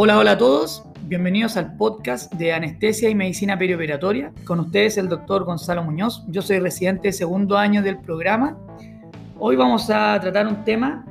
Hola, 0.00 0.16
hola 0.16 0.30
a 0.30 0.38
todos. 0.38 0.84
Bienvenidos 1.06 1.56
al 1.56 1.76
podcast 1.76 2.32
de 2.34 2.52
Anestesia 2.52 3.10
y 3.10 3.16
Medicina 3.16 3.58
Perioperatoria. 3.58 4.32
Con 4.44 4.60
ustedes 4.60 4.96
el 4.96 5.08
doctor 5.08 5.42
Gonzalo 5.42 5.82
Muñoz. 5.82 6.22
Yo 6.28 6.40
soy 6.40 6.60
residente 6.60 7.08
de 7.08 7.12
segundo 7.12 7.58
año 7.58 7.82
del 7.82 7.98
programa. 7.98 8.56
Hoy 9.40 9.56
vamos 9.56 9.90
a 9.90 10.16
tratar 10.20 10.46
un 10.46 10.62
tema 10.62 11.04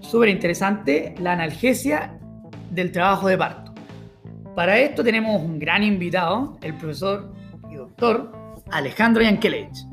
súper 0.00 0.30
interesante, 0.30 1.14
la 1.18 1.34
analgesia 1.34 2.18
del 2.70 2.92
trabajo 2.92 3.28
de 3.28 3.36
parto. 3.36 3.74
Para 4.54 4.78
esto 4.78 5.04
tenemos 5.04 5.42
un 5.42 5.58
gran 5.58 5.82
invitado, 5.82 6.56
el 6.62 6.72
profesor 6.72 7.30
y 7.70 7.74
doctor 7.74 8.32
Alejandro 8.70 9.22
Yankelevich. 9.22 9.91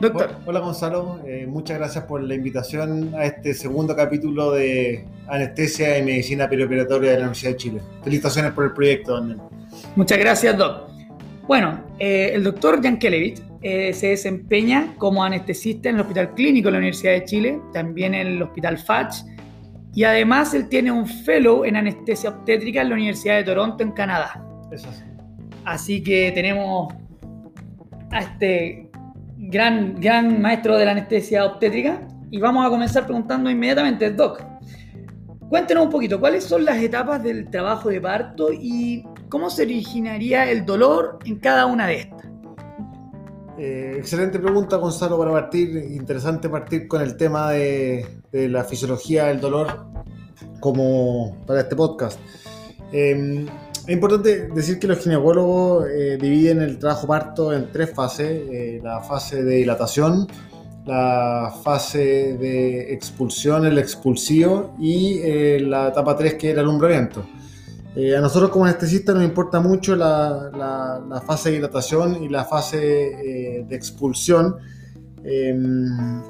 Doctor. 0.00 0.34
Hola 0.46 0.60
Gonzalo, 0.60 1.20
eh, 1.26 1.46
muchas 1.46 1.76
gracias 1.76 2.04
por 2.04 2.22
la 2.22 2.34
invitación 2.34 3.14
a 3.14 3.26
este 3.26 3.52
segundo 3.52 3.94
capítulo 3.94 4.52
de 4.52 5.04
Anestesia 5.28 5.98
y 5.98 6.02
Medicina 6.02 6.48
Perioperatoria 6.48 7.10
de 7.10 7.16
la 7.18 7.22
Universidad 7.24 7.50
de 7.50 7.56
Chile. 7.58 7.80
Felicitaciones 8.02 8.52
por 8.52 8.64
el 8.64 8.72
proyecto 8.72 9.16
también. 9.16 9.38
Muchas 9.96 10.18
gracias, 10.18 10.56
Doc. 10.56 10.88
Bueno, 11.46 11.84
eh, 11.98 12.30
el 12.32 12.44
doctor 12.44 12.80
Yankelevich 12.80 13.42
eh, 13.60 13.92
se 13.92 14.08
desempeña 14.08 14.94
como 14.96 15.22
anestesista 15.22 15.90
en 15.90 15.96
el 15.96 16.00
Hospital 16.00 16.34
Clínico 16.34 16.68
de 16.68 16.72
la 16.72 16.78
Universidad 16.78 17.12
de 17.12 17.24
Chile, 17.26 17.60
también 17.74 18.14
en 18.14 18.26
el 18.26 18.42
Hospital 18.42 18.78
Fach, 18.78 19.14
y 19.92 20.04
además 20.04 20.54
él 20.54 20.70
tiene 20.70 20.90
un 20.90 21.06
fellow 21.06 21.66
en 21.66 21.76
anestesia 21.76 22.30
obstétrica 22.30 22.80
en 22.80 22.88
la 22.88 22.94
Universidad 22.94 23.36
de 23.36 23.44
Toronto, 23.44 23.82
en 23.82 23.92
Canadá. 23.92 24.42
Eso 24.72 24.88
sí. 24.92 25.02
Así 25.66 26.02
que 26.02 26.32
tenemos 26.32 26.90
a 28.12 28.20
este 28.20 28.89
gran, 29.50 30.00
gran 30.00 30.40
maestro 30.40 30.76
de 30.76 30.84
la 30.84 30.92
anestesia 30.92 31.44
obstétrica. 31.44 32.06
Y 32.30 32.38
vamos 32.38 32.64
a 32.64 32.70
comenzar 32.70 33.04
preguntando 33.04 33.50
inmediatamente, 33.50 34.10
Doc, 34.12 34.42
cuéntenos 35.48 35.84
un 35.84 35.90
poquito, 35.90 36.20
¿cuáles 36.20 36.44
son 36.44 36.64
las 36.64 36.76
etapas 36.76 37.22
del 37.22 37.50
trabajo 37.50 37.88
de 37.88 38.00
parto 38.00 38.52
y 38.52 39.04
cómo 39.28 39.50
se 39.50 39.62
originaría 39.62 40.48
el 40.50 40.64
dolor 40.64 41.18
en 41.24 41.40
cada 41.40 41.66
una 41.66 41.88
de 41.88 42.00
estas? 42.00 42.20
Eh, 43.58 43.96
excelente 43.98 44.38
pregunta, 44.38 44.76
Gonzalo, 44.76 45.18
para 45.18 45.32
partir. 45.32 45.76
Interesante 45.76 46.48
partir 46.48 46.88
con 46.88 47.02
el 47.02 47.16
tema 47.18 47.50
de, 47.50 48.06
la 48.32 48.64
fisiología 48.64 49.26
del 49.26 49.40
dolor 49.40 49.86
como 50.60 51.36
para 51.46 51.60
este 51.60 51.76
podcast. 51.76 52.18
Em, 52.92 53.46
es 53.86 53.88
importante 53.88 54.48
decir 54.54 54.78
que 54.78 54.86
los 54.86 54.98
ginecólogos 54.98 55.86
eh, 55.88 56.18
dividen 56.20 56.60
el 56.60 56.78
trabajo 56.78 57.06
parto 57.06 57.52
en 57.52 57.72
tres 57.72 57.90
fases, 57.94 58.42
eh, 58.50 58.80
la 58.82 59.00
fase 59.00 59.42
de 59.42 59.56
dilatación, 59.56 60.26
la 60.84 61.54
fase 61.62 62.36
de 62.38 62.92
expulsión, 62.92 63.66
el 63.66 63.78
expulsivo 63.78 64.74
y 64.78 65.18
eh, 65.22 65.60
la 65.60 65.88
etapa 65.88 66.16
3 66.16 66.34
que 66.34 66.48
es 66.48 66.54
el 66.54 66.60
alumbramiento. 66.60 67.24
a 68.16 68.20
nosotros 68.20 68.50
como 68.50 68.66
anestesistas 68.66 69.14
nos 69.14 69.24
importa 69.24 69.60
mucho 69.60 69.96
la, 69.96 70.50
la 71.08 71.20
fase 71.22 71.48
de 71.50 71.56
dilatación 71.56 72.22
y 72.22 72.28
la 72.28 72.44
fase 72.44 72.78
de 72.78 73.76
expulsión. 73.76 74.56
Em, 75.24 76.22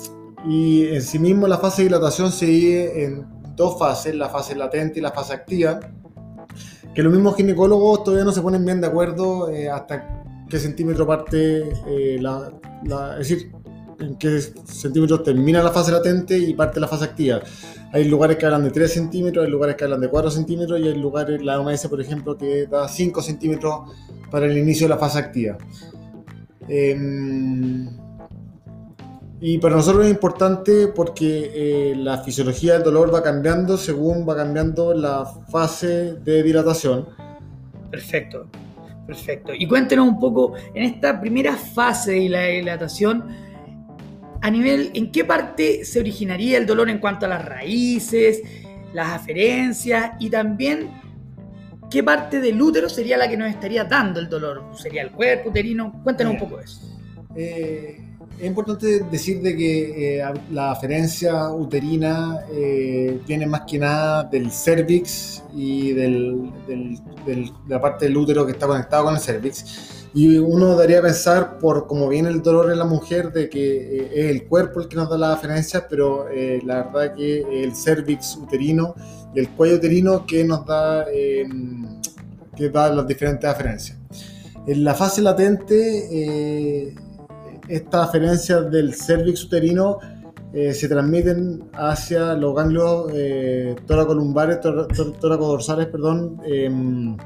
y 0.49 0.87
en 0.87 1.03
sí 1.03 1.19
mismo 1.19 1.47
la 1.47 1.59
fase 1.59 1.83
de 1.83 1.89
dilatación 1.89 2.33
se 2.33 2.47
divide 2.47 3.05
en 3.05 3.27
dos 3.57 3.79
fases, 3.79 4.15
la 4.15 4.29
fase 4.29 4.55
latente 4.55 5.01
y 5.01 5.03
la 5.03 5.13
fase 5.13 5.35
activa 5.35 5.81
que 6.95 7.03
los 7.03 7.13
mismos 7.13 7.37
ginecólogos 7.37 8.05
todavía 8.05 8.25
no 8.25 8.33
se 8.33 8.43
ponen 8.43 8.65
bien 8.65 8.81
de 8.81 8.87
acuerdo 8.87 9.51
eh, 9.51 9.71
hasta 9.71 10.25
qué 10.49 10.59
centímetro 10.59 11.07
parte 11.07 11.71
eh, 11.87 12.19
la, 12.21 12.53
es 13.21 13.29
decir, 13.29 13.53
en 14.01 14.17
qué 14.17 14.41
centímetros 14.41 15.23
termina 15.23 15.63
la 15.63 15.71
fase 15.71 15.93
latente 15.93 16.37
y 16.37 16.55
parte 16.55 16.81
la 16.81 16.89
fase 16.89 17.05
activa. 17.05 17.41
Hay 17.93 18.05
lugares 18.05 18.37
que 18.37 18.47
hablan 18.47 18.65
de 18.65 18.71
3 18.71 18.93
centímetros, 18.93 19.45
hay 19.45 19.51
lugares 19.51 19.77
que 19.77 19.85
hablan 19.85 20.01
de 20.01 20.09
4 20.09 20.31
centímetros 20.31 20.81
y 20.81 20.89
hay 20.89 20.95
lugares, 20.95 21.43
la 21.43 21.61
OMS 21.61 21.87
por 21.89 22.01
ejemplo, 22.01 22.37
que 22.37 22.67
da 22.67 22.89
5 22.89 23.23
centímetros 23.23 23.93
para 24.31 24.47
el 24.47 24.57
inicio 24.57 24.87
de 24.87 24.91
la 24.91 24.99
fase 24.99 25.19
activa. 25.19 25.59
Eh, 26.69 26.97
y 29.43 29.57
para 29.57 29.77
nosotros 29.77 30.05
es 30.05 30.11
importante 30.11 30.89
porque 30.89 31.51
eh, 31.55 31.95
la 31.97 32.19
fisiología 32.19 32.75
del 32.75 32.83
dolor 32.83 33.15
va 33.15 33.23
cambiando 33.23 33.79
según 33.79 34.29
va 34.29 34.37
cambiando 34.37 34.93
la 34.93 35.25
fase 35.25 36.15
de 36.17 36.43
dilatación. 36.43 37.09
Perfecto, 37.91 38.47
perfecto. 39.07 39.55
Y 39.55 39.67
cuéntenos 39.67 40.07
un 40.07 40.21
poco, 40.21 40.53
en 40.75 40.83
esta 40.83 41.19
primera 41.19 41.57
fase 41.57 42.13
de 42.13 42.29
la 42.29 42.43
dilatación, 42.43 43.25
a 44.43 44.51
nivel, 44.51 44.91
¿en 44.93 45.11
qué 45.11 45.25
parte 45.25 45.87
se 45.87 46.01
originaría 46.01 46.59
el 46.59 46.67
dolor 46.67 46.91
en 46.91 46.99
cuanto 46.99 47.25
a 47.25 47.31
las 47.31 47.45
raíces, 47.45 48.43
las 48.93 49.09
aferencias 49.09 50.13
y 50.19 50.29
también 50.29 50.91
qué 51.91 52.03
parte 52.03 52.41
del 52.41 52.61
útero 52.61 52.91
sería 52.91 53.17
la 53.17 53.29
que 53.29 53.39
nos 53.39 53.49
estaría 53.49 53.85
dando 53.85 54.21
el 54.21 54.29
dolor? 54.29 54.65
¿Sería 54.75 55.01
el 55.01 55.13
cuerpo 55.13 55.49
uterino? 55.49 55.99
Cuéntenos 56.03 56.35
un 56.35 56.39
poco 56.39 56.61
eso. 56.61 56.83
Eh, 57.35 58.10
es 58.41 58.47
importante 58.47 59.01
decir 59.11 59.43
de 59.43 59.55
que 59.55 60.19
eh, 60.19 60.25
la 60.51 60.73
aferencia 60.73 61.51
uterina 61.51 62.39
eh, 62.51 63.21
viene 63.27 63.45
más 63.47 63.63
que 63.67 63.79
nada 63.79 64.25
del 64.25 64.51
cervix 64.51 65.43
y 65.55 65.93
del, 65.93 66.51
de 66.67 67.53
la 67.69 67.79
parte 67.79 68.07
del 68.07 68.17
útero 68.17 68.47
que 68.47 68.53
está 68.53 68.67
conectado 68.67 69.05
con 69.05 69.15
el 69.15 69.21
cervix. 69.21 70.09
Y 70.15 70.39
uno 70.39 70.75
daría 70.75 71.01
a 71.01 71.03
pensar, 71.03 71.59
por 71.59 71.87
cómo 71.87 72.09
viene 72.09 72.31
el 72.31 72.41
dolor 72.41 72.73
en 72.73 72.79
la 72.79 72.87
mujer, 72.87 73.31
de 73.31 73.51
que 73.51 73.99
eh, 73.99 74.11
es 74.15 74.31
el 74.31 74.47
cuerpo 74.47 74.81
el 74.81 74.89
que 74.89 74.97
nos 74.97 75.11
da 75.11 75.19
la 75.19 75.35
aferencia, 75.35 75.87
pero 75.87 76.27
la 76.65 76.85
verdad 76.85 77.15
que 77.15 77.63
el 77.63 77.77
cervix 77.77 78.37
uterino 78.37 78.95
y 79.35 79.41
el 79.41 79.51
cuello 79.51 79.77
uterino 79.77 80.25
que 80.25 80.45
nos 80.45 80.65
da, 80.65 81.05
que 81.05 82.71
da 82.71 82.91
las 82.91 83.07
diferentes 83.07 83.49
aferencias. 83.49 83.99
En 84.67 84.83
la 84.83 84.95
fase 84.95 85.21
latente 85.21 86.95
estas 87.71 88.09
aferencias 88.09 88.71
del 88.71 88.95
cervix 88.95 89.45
uterino 89.45 89.99
eh, 90.53 90.75
se 90.75 90.89
transmiten 90.89 91.71
hacia 91.75 92.35
los 92.35 92.55
ganglios 92.57 93.07
eh, 93.15 93.77
toracolumbares, 93.87 94.59
perdón, 95.93 96.41
em, 96.45 97.17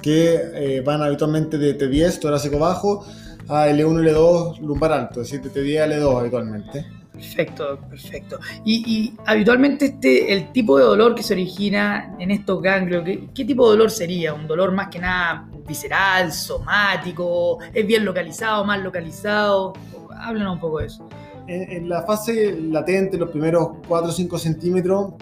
que 0.00 0.40
eh, 0.54 0.80
van 0.80 1.02
habitualmente 1.02 1.58
de 1.58 1.76
T10, 1.76 2.20
torácico 2.20 2.60
bajo, 2.60 3.04
a 3.48 3.66
L1 3.66 4.04
y 4.04 4.08
L2 4.08 4.60
lumbar 4.60 4.92
alto, 4.92 5.22
es 5.22 5.30
decir, 5.30 5.52
de 5.52 5.60
T10 5.60 5.80
a 5.80 5.86
L2 5.88 6.20
habitualmente. 6.20 6.86
Perfecto, 7.12 7.80
perfecto. 7.90 8.38
Y, 8.64 9.12
habitualmente 9.26 9.86
este, 9.86 10.32
el 10.32 10.52
tipo 10.52 10.78
de 10.78 10.84
dolor 10.84 11.16
que 11.16 11.24
se 11.24 11.34
origina 11.34 12.16
en 12.20 12.30
estos 12.30 12.62
ganglios, 12.62 13.04
¿qué, 13.04 13.28
¿qué, 13.34 13.44
tipo 13.44 13.64
de 13.64 13.76
dolor 13.76 13.90
sería? 13.90 14.34
¿Un 14.34 14.46
dolor 14.46 14.72
más 14.72 14.88
que 14.88 15.00
nada 15.00 15.48
visceral, 15.66 16.32
somático? 16.32 17.58
¿Es 17.72 17.86
bien 17.86 18.04
localizado, 18.04 18.64
mal 18.64 18.82
localizado? 18.82 19.72
Háblanos 20.16 20.54
un 20.54 20.60
poco 20.60 20.78
de 20.78 20.86
eso. 20.86 21.08
En, 21.46 21.88
la 21.88 22.02
fase 22.02 22.58
latente, 22.60 23.18
los 23.18 23.30
primeros 23.30 23.70
4 23.88 24.08
o 24.08 24.12
5 24.12 24.38
centímetros, 24.38 25.14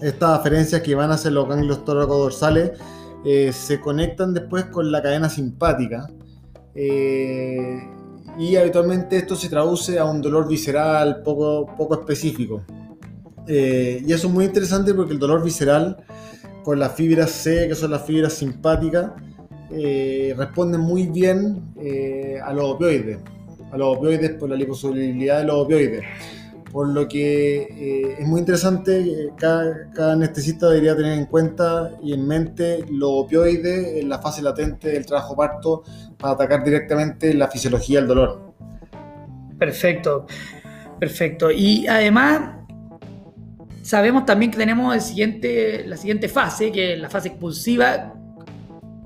estas 0.00 0.40
aferencias 0.40 0.80
que 0.80 0.94
van 0.94 1.10
hacia 1.10 1.30
los 1.30 1.46
ganglios 1.46 1.84
toracodorsales 1.84 2.72
eh, 3.24 3.52
se 3.52 3.80
conectan 3.80 4.32
después 4.32 4.66
con 4.66 4.90
la 4.90 5.02
cadena 5.02 5.28
simpática. 5.28 6.08
Eh, 6.74 7.78
y 8.38 8.56
habitualmente 8.56 9.18
esto 9.18 9.36
se 9.36 9.48
traduce 9.48 9.98
a 9.98 10.04
un 10.04 10.22
dolor 10.22 10.48
visceral 10.48 11.22
poco, 11.22 11.66
poco 11.76 11.94
específico. 12.00 12.62
Eh, 13.46 14.02
y 14.06 14.12
eso 14.12 14.28
es 14.28 14.32
muy 14.32 14.44
interesante 14.44 14.94
porque 14.94 15.12
el 15.12 15.18
dolor 15.18 15.42
visceral 15.42 15.96
con 16.62 16.78
las 16.78 16.94
fibras 16.94 17.30
C, 17.30 17.68
que 17.68 17.74
son 17.74 17.90
las 17.90 18.04
fibras 18.04 18.34
simpáticas, 18.34 19.10
eh, 19.72 20.34
responden 20.36 20.80
muy 20.80 21.06
bien 21.06 21.72
eh, 21.80 22.38
a 22.42 22.52
los 22.52 22.64
opioides, 22.64 23.18
a 23.70 23.76
los 23.78 23.96
opioides 23.96 24.30
por 24.30 24.50
la 24.50 24.56
liposolubilidad 24.56 25.38
de 25.38 25.44
los 25.44 25.56
opioides. 25.56 26.02
Por 26.72 26.88
lo 26.88 27.08
que 27.08 27.62
eh, 27.62 28.16
es 28.18 28.26
muy 28.26 28.40
interesante, 28.40 29.30
cada, 29.36 29.90
cada, 29.92 30.12
anestesista 30.12 30.68
debería 30.68 30.96
tener 30.96 31.18
en 31.18 31.26
cuenta 31.26 31.92
y 32.02 32.12
en 32.12 32.26
mente 32.26 32.84
los 32.90 33.10
opioides 33.12 34.02
en 34.02 34.08
la 34.08 34.20
fase 34.20 34.40
latente 34.40 34.88
del 34.88 35.04
trabajo 35.04 35.36
parto 35.36 35.82
para 36.18 36.34
atacar 36.34 36.64
directamente 36.64 37.34
la 37.34 37.48
fisiología 37.48 37.98
del 37.98 38.08
dolor. 38.08 38.54
Perfecto, 39.58 40.26
perfecto. 40.98 41.50
Y 41.50 41.86
además, 41.88 42.60
sabemos 43.82 44.24
también 44.24 44.50
que 44.50 44.58
tenemos 44.58 44.94
la 44.94 45.00
siguiente 45.96 46.28
fase, 46.28 46.70
que 46.72 46.94
es 46.94 47.00
la 47.00 47.10
fase 47.10 47.28
expulsiva. 47.28 48.14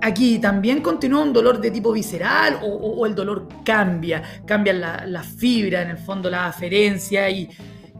Aquí 0.06 0.38
también 0.38 0.82
continúa 0.82 1.22
un 1.22 1.32
dolor 1.32 1.58
de 1.60 1.70
tipo 1.70 1.90
visceral 1.90 2.58
o, 2.62 3.06
el 3.06 3.14
dolor 3.14 3.48
cambia, 3.64 4.22
cambia 4.44 4.74
la, 4.74 5.06
la, 5.06 5.22
fibra, 5.22 5.80
en 5.80 5.90
el 5.90 5.98
fondo 5.98 6.28
la 6.28 6.46
aferencia 6.46 7.30
y 7.30 7.48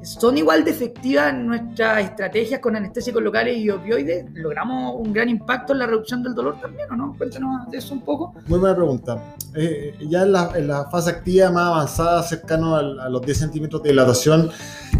¿Son 0.05 0.37
igual 0.37 0.65
de 0.65 0.71
efectivas 0.71 1.33
nuestras 1.33 2.05
estrategias 2.05 2.61
con 2.61 2.77
anestésicos 2.77 3.23
locales 3.23 3.56
y 3.56 3.71
opioides? 3.71 4.27
¿Logramos 4.35 4.97
un 4.99 5.15
gran 5.15 5.31
impacto 5.31 5.73
en 5.73 5.79
la 5.79 5.87
reducción 5.87 6.23
del 6.23 6.35
dolor 6.35 6.61
también 6.61 6.91
o 6.91 6.97
no? 6.97 7.15
Cuéntanos 7.17 7.71
de 7.71 7.79
eso 7.79 7.95
un 7.95 8.03
poco. 8.03 8.35
Muy 8.47 8.59
buena 8.59 8.77
pregunta. 8.77 9.35
Eh, 9.55 9.97
ya 10.07 10.25
en 10.25 10.33
la, 10.33 10.89
fase 10.91 11.09
activa 11.09 11.50
más 11.50 11.69
avanzada, 11.69 12.23
cercano 12.23 12.77
a, 12.77 13.09
los 13.09 13.23
10 13.23 13.39
centímetros 13.39 13.83
de 13.83 13.91
dilatación 13.91 14.50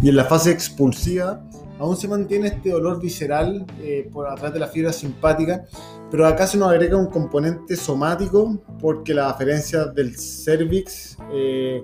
y 0.01 0.09
en 0.09 0.17
la 0.17 0.25
fase 0.25 0.53
expulsiva, 0.53 1.43
aún 1.79 1.97
se 1.97 2.09
mantiene 2.09 2.49
este 2.49 2.71
dolor 2.71 3.01
visceral 3.01 3.67
eh, 3.81 4.09
por 4.13 4.29
atrás 4.29 4.53
de 4.53 4.59
la 4.59 4.69
fibra 4.69 4.93
simpática, 4.93 5.65
pero 6.11 6.27
acá 6.27 6.47
se 6.47 6.59
nos 6.59 6.69
agrega 6.69 6.97
un 6.97 7.07
componente 7.07 7.77
somático 7.77 8.63
porque 8.81 9.15
la 9.15 9.31
aferencia 9.31 9.87
del 9.87 10.17
cervix 10.17 11.17
eh, 11.33 11.83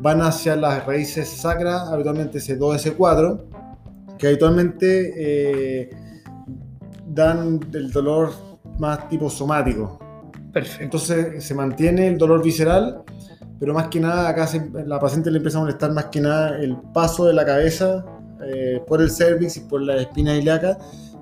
van 0.00 0.22
hacia 0.22 0.56
las 0.56 0.86
raíces 0.86 1.28
sacras, 1.28 1.88
habitualmente 1.88 2.38
S2, 2.38 2.96
S4, 2.96 3.40
que 4.18 4.28
habitualmente 4.28 5.12
eh, 5.16 5.90
dan 7.06 7.60
el 7.72 7.92
dolor 7.92 8.32
más 8.78 9.08
tipo 9.08 9.30
somático. 9.30 9.98
Perfecto. 10.52 10.84
Entonces 10.84 11.44
se 11.44 11.54
mantiene 11.54 12.08
el 12.08 12.18
dolor 12.18 12.42
visceral, 12.42 13.02
pero 13.58 13.74
más 13.74 13.88
que 13.88 14.00
nada 14.00 14.28
acá 14.28 14.48
la 14.86 14.98
paciente 14.98 15.30
le 15.30 15.36
empieza 15.36 15.58
a 15.58 15.60
molestar 15.60 15.92
más 15.92 16.06
que 16.06 16.20
nada 16.20 16.58
el 16.58 16.76
paso 16.92 17.26
de 17.26 17.34
la 17.34 17.44
cabeza 17.44 18.04
eh, 18.46 18.82
por 18.86 19.00
el 19.00 19.10
cervix 19.10 19.56
y 19.56 19.60
por 19.60 19.82
la 19.82 19.96
espina 19.96 20.34
ilíaca, 20.34 20.78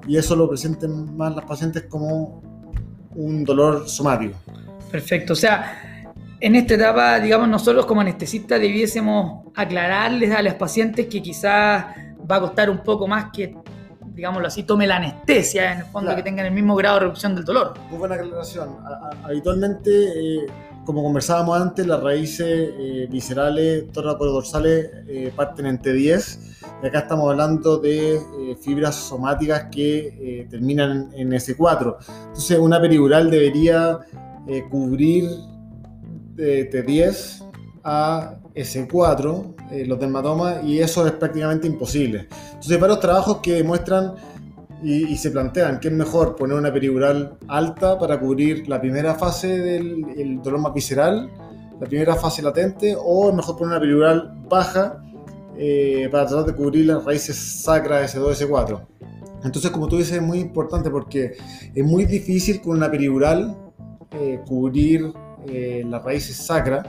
y 0.07 0.17
eso 0.17 0.37
lo 0.37 0.49
presenten 0.49 1.17
más 1.17 1.35
las 1.35 1.45
pacientes 1.45 1.85
como 1.85 2.43
un 3.15 3.45
dolor 3.45 3.89
somático. 3.89 4.37
Perfecto, 4.91 5.33
o 5.33 5.37
sea, 5.37 6.05
en 6.41 6.55
esta 6.55 6.75
etapa, 6.75 7.19
digamos, 7.19 7.49
nosotros 7.49 7.85
como 7.85 8.01
anestesistas 8.01 8.61
debiésemos 8.61 9.47
aclararles 9.55 10.31
a 10.33 10.43
los 10.43 10.55
pacientes 10.55 11.07
que 11.07 11.21
quizás 11.21 11.87
va 12.31 12.37
a 12.37 12.41
costar 12.41 12.71
un 12.71 12.79
poco 12.79 13.09
más 13.09 13.27
que, 13.33 13.57
digámoslo 14.15 14.47
así, 14.47 14.63
tome 14.63 14.87
la 14.87 14.97
anestesia, 14.97 15.73
en 15.73 15.79
el 15.79 15.85
fondo, 15.87 16.15
que 16.15 16.23
tengan 16.23 16.47
el 16.47 16.53
mismo 16.53 16.77
grado 16.77 16.97
de 16.97 17.01
reducción 17.01 17.35
del 17.35 17.45
dolor. 17.45 17.75
Muy 17.91 17.99
buena 17.99 18.15
aclaración. 18.15 18.77
habitualmente, 19.25 19.91
eh, 19.91 20.47
como 20.89 21.03
conversábamos 21.03 21.61
antes, 21.61 21.87
las 21.87 22.03
raíces 22.03 22.47
eh, 22.49 23.07
viscerales, 23.11 23.93
dorsales 23.93 24.91
eh, 25.07 25.31
parten 25.37 25.67
en 25.67 25.83
T10. 25.83 26.39
Y 26.83 26.87
acá 26.87 27.01
estamos 27.01 27.31
hablando 27.31 27.77
de 27.77 28.15
eh, 28.15 28.57
fibras 28.59 28.95
somáticas 28.95 29.67
que 29.71 30.47
terminan 30.49 31.11
en 31.13 31.33
S4. 31.33 31.97
Entonces, 32.29 32.59
una 32.59 32.81
peridural 32.81 33.31
debería 33.31 33.99
cubrir 34.71 35.29
de 36.37 36.71
T10 36.71 37.47
a 37.85 38.39
S4, 38.55 39.55
eh, 39.71 39.85
los 39.87 40.01
dermatomas, 40.01 40.65
y 40.65 40.79
eso 40.79 41.07
es 41.07 41.13
prácticamente 41.13 41.67
imposible. 41.67 42.29
Entonces 42.47 42.73
hay 42.73 42.79
varios 42.79 43.01
trabajos 43.01 43.39
que 43.39 43.53
demuestran 43.53 44.15
y, 44.83 45.17
se 45.17 45.31
plantean 45.31 45.81
que 45.81 45.89
es 45.89 45.95
mejor 45.95 46.37
poner 46.37 46.57
una 46.57 46.73
peridural 46.73 47.37
alta 47.49 47.99
para 47.99 48.19
cubrir 48.21 48.69
la 48.69 48.81
primera 48.81 49.15
fase 49.15 49.61
del 49.61 50.41
dolor 50.43 50.61
más 50.61 50.75
visceral, 50.75 51.31
la 51.81 51.87
primera 51.87 52.15
fase 52.15 52.43
latente, 52.43 52.97
o 52.99 53.31
es 53.31 53.35
mejor 53.35 53.57
poner 53.57 53.73
una 53.73 53.81
peridural 53.81 54.35
baja 54.49 55.03
eh, 55.57 56.09
para 56.11 56.27
tratar 56.27 56.47
de 56.47 56.55
cubrir 56.55 56.87
las 56.87 57.05
raíces 57.05 57.37
sacras 57.37 58.15
S2, 58.17 58.49
S4. 58.49 58.81
Entonces, 59.45 59.71
como 59.71 59.89
tú 59.89 59.97
dices, 59.97 60.17
es 60.17 60.23
muy 60.23 60.39
importante 60.39 60.91
porque 60.91 61.37
es 61.75 61.85
muy 61.85 62.05
difícil 62.05 62.61
con 62.61 62.77
una 62.77 62.91
peridural 62.91 63.57
eh, 64.13 64.41
cubrir 64.47 65.13
eh, 65.47 65.85
las 65.89 66.03
raíces 66.03 66.37
sacras, 66.37 66.87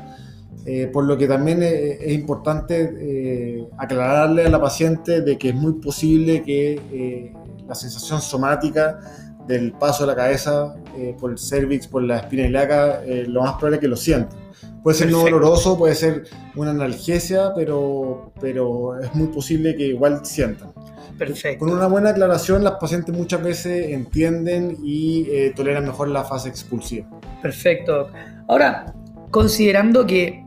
eh, 0.65 0.89
por 0.92 1.06
lo 1.06 1.18
que 1.18 1.27
también 1.27 1.63
es, 1.63 2.12
importante 2.12 2.92
eh, 3.00 3.68
aclararle 3.77 4.45
a 4.45 4.50
la 4.50 4.59
paciente 4.59 5.21
de 5.21 5.38
que 5.38 5.50
es 5.50 5.56
muy 5.56 5.74
posible 5.74 6.44
que 6.44 7.31
la 7.69 7.75
sensación 7.75 8.19
somática 8.19 9.00
del 9.48 9.71
paso 9.71 10.04
de 10.04 10.07
la 10.07 10.16
cabeza 10.16 10.75
por 11.19 11.31
el 11.31 11.38
cervix, 11.38 11.88
por 11.88 12.04
la 12.04 12.18
espina 12.18 12.44
ilíaca, 12.44 13.01
lo 13.27 13.44
más 13.44 13.54
probable 13.54 13.77
es 13.77 13.81
que 13.81 13.88
lo 13.88 13.95
sienta. 13.95 14.36
Puede 14.83 14.98
ser 14.98 15.12
no 15.12 15.19
doloroso, 15.21 15.77
puede 15.77 15.95
ser 15.95 16.24
una 16.56 16.71
analgesia, 16.71 17.54
pero, 17.56 18.31
pero 18.39 19.00
es 19.00 19.13
muy 19.16 19.27
posible 19.27 19.75
que 19.75 19.88
igual 19.88 20.25
sientan. 20.25 20.71
Perfecto. 21.18 21.66
Con 21.66 21.75
una 21.75 21.88
buena 21.88 22.12
aclaración, 22.12 22.63
las 22.63 22.74
pacientes 22.74 23.16
muchas 23.16 23.44
veces 23.44 23.89
entienden 23.89 24.77
y 24.81 25.50
toleran 25.51 25.86
mejor 25.86 26.10
la 26.10 26.24
fase 26.24 26.50
expulsiva. 26.50 27.07
Perfecto. 27.42 28.10
Ahora, 28.48 28.94
considerando 29.31 30.06
que 30.06 30.45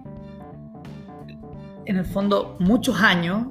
en 1.84 1.96
el 1.96 2.06
fondo 2.06 2.56
muchos 2.58 3.00
años, 3.00 3.48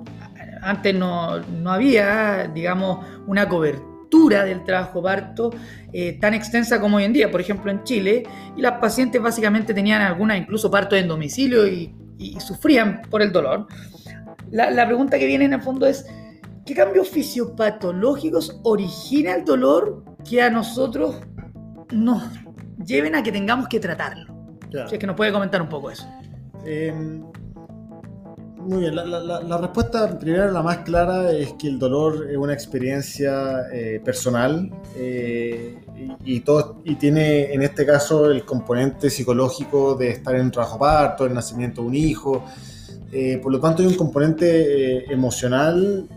antes 0.61 0.95
no, 0.95 1.41
había, 1.65 2.49
digamos, 2.53 3.05
una 3.27 3.47
cobertura 3.47 4.43
del 4.43 4.63
trabajo 4.63 5.01
parto 5.01 5.51
eh, 5.93 6.17
tan 6.19 6.33
extensa 6.33 6.79
como 6.79 6.97
hoy 6.97 7.05
en 7.05 7.13
día, 7.13 7.31
por 7.31 7.41
ejemplo 7.41 7.71
en 7.71 7.83
Chile, 7.83 8.23
y 8.55 8.61
las 8.61 8.79
pacientes 8.79 9.21
básicamente 9.21 9.73
tenían 9.73 10.01
algunas 10.01 10.37
incluso 10.37 10.69
parto 10.69 10.95
en 10.95 11.07
domicilio 11.07 11.67
y, 11.67 11.95
sufrían 12.39 13.01
por 13.09 13.23
el 13.23 13.31
dolor. 13.31 13.65
La, 14.51 14.69
la, 14.69 14.85
pregunta 14.85 15.17
que 15.17 15.25
viene 15.25 15.45
en 15.45 15.53
el 15.53 15.61
fondo 15.63 15.87
es, 15.87 16.05
¿qué 16.67 16.75
cambios 16.75 17.09
fisiopatológicos 17.09 18.59
origina 18.61 19.33
el 19.33 19.43
dolor 19.43 20.03
que 20.29 20.39
a 20.39 20.51
nosotros 20.51 21.15
nos 21.91 22.21
lleven 22.85 23.15
a 23.15 23.23
que 23.23 23.31
tengamos 23.31 23.67
que 23.67 23.79
tratarlo? 23.79 24.31
Si 24.87 24.93
es 24.95 24.99
que 24.99 25.07
nos 25.07 25.15
puede 25.15 25.31
comentar 25.31 25.61
un 25.61 25.69
poco 25.69 25.89
eso. 25.89 26.07
Em, 26.65 27.23
muy 28.63 28.81
bien, 28.81 28.95
la, 28.95 29.57
respuesta 29.57 30.17
primera, 30.19 30.51
la 30.51 30.61
más 30.61 30.79
clara, 30.79 31.31
es 31.31 31.53
que 31.53 31.67
el 31.67 31.79
dolor 31.79 32.27
es 32.29 32.37
una 32.37 32.53
experiencia 32.53 33.67
eh, 33.71 34.01
personal 34.03 34.71
eh, 34.95 35.77
y, 36.23 36.39
todo, 36.41 36.81
y 36.85 36.95
tiene 36.95 37.53
en 37.53 37.61
este 37.61 37.85
caso 37.85 38.29
el 38.29 38.45
componente 38.45 39.09
psicológico 39.09 39.95
de 39.95 40.09
estar 40.09 40.35
en 40.35 40.41
un 40.41 40.51
trabajo 40.51 40.79
parto, 40.79 41.25
el 41.25 41.33
nacimiento 41.33 41.81
de 41.81 41.87
un 41.87 41.95
hijo. 41.95 42.45
Eh, 43.11 43.39
por 43.41 43.51
lo 43.51 43.59
tanto, 43.59 43.81
hay 43.81 43.89
un 43.89 43.95
componente 43.95 45.11
emocional 45.11 46.07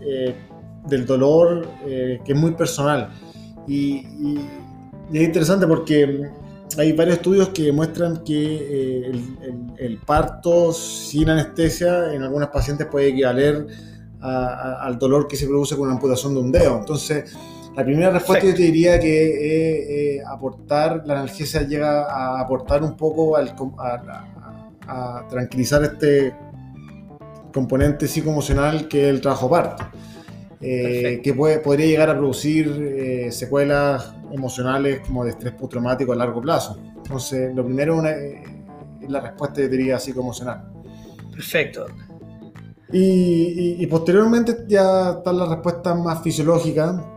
del 0.87 1.05
dolor 1.05 1.67
que 1.85 2.21
es 2.25 2.35
muy 2.35 2.51
personal. 2.51 3.09
y 3.67 4.05
es 5.13 5.21
interesante 5.21 5.67
porque 5.67 6.31
hay 6.77 6.91
varios 6.93 7.17
estudios 7.17 7.49
que 7.49 7.63
demuestran 7.63 8.23
que 8.23 9.07
eh, 9.07 9.11
el, 9.77 9.97
parto 9.99 10.73
sin 10.73 11.29
anestesia 11.29 12.13
en 12.13 12.23
algunas 12.23 12.49
pacientes 12.49 12.87
puede 12.87 13.09
equivaler 13.09 13.67
al 14.21 14.97
dolor 14.97 15.27
que 15.27 15.35
se 15.35 15.45
produce 15.45 15.75
con 15.75 15.85
una 15.85 15.93
amputación 15.93 16.33
de 16.33 16.39
un 16.39 16.51
dedo. 16.51 16.77
Entonces, 16.79 17.35
la 17.75 17.83
primera 17.83 18.09
respuesta 18.09 18.47
yo 18.47 18.55
te 18.55 18.63
diría 18.63 18.99
que 18.99 20.19
aportar, 20.27 21.03
la 21.05 21.13
analgesia 21.13 21.61
llega 21.61 22.05
a 22.05 22.41
aportar 22.41 22.81
un 22.81 22.97
poco 22.97 23.37
al, 23.37 23.53
a, 24.87 25.27
tranquilizar 25.29 25.83
este 25.83 26.33
componente 27.53 28.07
psicoemocional 28.07 28.87
que 28.87 29.03
es 29.03 29.09
el 29.09 29.21
trabajo 29.21 29.49
parto. 29.49 29.85
Eh, 30.61 31.21
que 31.23 31.33
puede, 31.33 31.59
podría 31.59 31.85
llegar 31.85 32.09
a 32.09 32.17
producir 32.17 32.67
eh, 32.67 33.31
secuelas 33.31 34.13
emocionales 34.35 35.01
como 35.05 35.23
de 35.23 35.31
estrés 35.31 35.53
postraumático 35.53 36.13
a 36.13 36.15
largo 36.15 36.41
plazo. 36.41 36.77
Entonces, 36.95 37.53
lo 37.55 37.63
primero 37.63 38.05
es 38.05 39.09
la 39.09 39.21
respuesta, 39.21 39.61
yo 39.61 39.69
diría, 39.69 39.99
psicoemocional. 39.99 40.65
Perfecto. 41.31 41.85
Y, 42.91 43.85
posteriormente 43.87 44.65
ya 44.67 45.11
está 45.17 45.33
la 45.33 45.45
respuesta 45.47 45.95
más 45.95 46.21
fisiológica. 46.21 47.11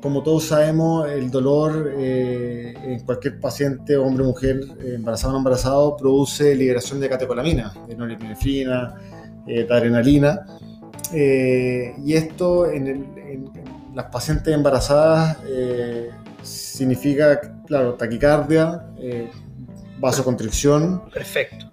Como, 0.00 0.22
todos 0.22 0.44
sabemos, 0.44 1.10
el 1.10 1.30
dolor 1.30 1.92
eh, 1.96 2.74
en 2.82 3.00
cualquier 3.00 3.38
paciente, 3.40 3.96
hombre 3.96 4.24
o 4.24 4.28
mujer, 4.28 4.60
embarazado 4.80 5.30
o 5.30 5.32
no 5.32 5.38
embarazado, 5.38 5.96
produce 5.96 6.54
liberación 6.54 7.00
de 7.00 7.08
catecolamina, 7.08 7.74
de 7.86 7.96
norepinefrina, 7.96 8.94
de 9.44 9.66
adrenalina 9.68 10.46
eh, 11.12 11.94
y 12.04 12.14
esto 12.14 12.70
en, 12.70 13.16
las 13.94 14.06
pacientes 14.06 14.54
embarazadas 14.54 15.38
eh, 15.48 16.10
significa, 16.42 17.40
claro, 17.66 17.94
taquicardia, 17.94 18.84
eh, 18.98 19.30
vasoconstricción. 19.98 21.02
Perfecto. 21.12 21.66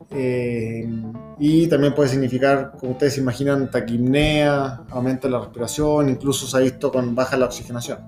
y 1.37 1.67
también 1.67 1.93
puede 1.93 2.09
significar, 2.09 2.71
como 2.79 2.93
ustedes 2.93 3.17
imaginan, 3.17 3.69
taquimnea, 3.69 4.83
aumento 4.89 5.27
de 5.27 5.33
la 5.33 5.39
respiración, 5.39 6.09
incluso 6.09 6.47
se 6.47 6.55
ha 6.55 6.61
visto 6.61 6.91
con 6.91 7.13
baja 7.13 7.35
la 7.35 7.47
oxigenación. 7.47 7.99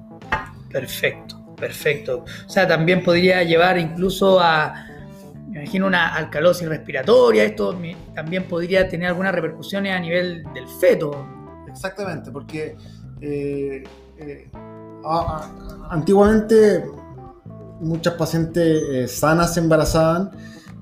Perfecto, 0.71 1.55
perfecto. 1.57 2.23
O 2.45 2.49
sea, 2.49 2.65
también 2.65 3.03
podría 3.03 3.43
llevar 3.43 3.77
incluso 3.77 4.39
a 4.39 4.87
me 5.57 5.63
imagino 5.63 5.87
una 5.87 6.13
alcalosis 6.13 6.67
respiratoria, 6.67 7.43
esto 7.43 7.75
también 8.13 8.43
podría 8.43 8.87
tener 8.87 9.07
algunas 9.07 9.33
repercusiones 9.33 9.93
a 9.93 9.99
nivel 9.99 10.43
del 10.53 10.67
feto. 10.67 11.25
Exactamente, 11.67 12.31
porque 12.31 12.75
eh, 13.21 13.83
eh, 15.04 15.77
antiguamente 15.89 16.86
muchas 17.80 18.16
pacientes 18.16 18.84
eh, 18.89 19.08
sanas 19.08 19.54
se 19.54 19.60
embarazaban 19.60 20.32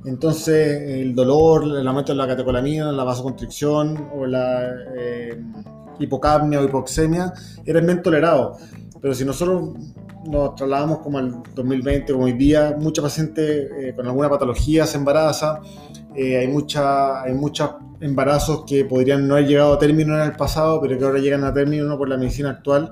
Entonces, 0.05 1.01
el 1.01 1.15
dolor, 1.15 1.63
el 1.63 1.87
aumento 1.87 2.13
de 2.13 2.17
la 2.17 2.27
catecolamina, 2.27 2.91
la 2.91 3.03
vasoconstricción 3.03 4.09
o 4.15 4.25
la 4.25 4.69
eh, 4.95 5.41
hipocapnia 5.99 6.59
o 6.59 6.63
hipoxemia 6.63 7.33
eran 7.65 7.85
bien 7.85 8.01
tolerados. 8.01 8.61
Pero 9.01 9.13
si 9.13 9.25
nosotros 9.25 9.73
nos 10.25 10.55
trasladamos 10.55 10.99
como 10.99 11.17
al 11.17 11.43
2020, 11.53 12.13
como 12.13 12.25
hoy 12.25 12.33
día, 12.33 12.75
mucha 12.79 13.01
paciente 13.01 13.89
eh, 13.89 13.95
con 13.95 14.07
alguna 14.07 14.29
patología 14.29 14.85
se 14.85 14.97
embaraza, 14.97 15.61
eh, 16.15 16.37
hay 16.37 16.47
muchos 16.47 17.69
embarazos 17.99 18.63
que 18.65 18.85
podrían 18.85 19.27
no 19.27 19.35
haber 19.35 19.47
llegado 19.47 19.73
a 19.73 19.79
término 19.79 20.15
en 20.15 20.21
el 20.21 20.35
pasado, 20.35 20.81
pero 20.81 20.97
que 20.97 21.05
ahora 21.05 21.19
llegan 21.19 21.43
a 21.43 21.53
término 21.53 21.97
por 21.97 22.09
la 22.09 22.17
medicina 22.17 22.51
actual. 22.51 22.91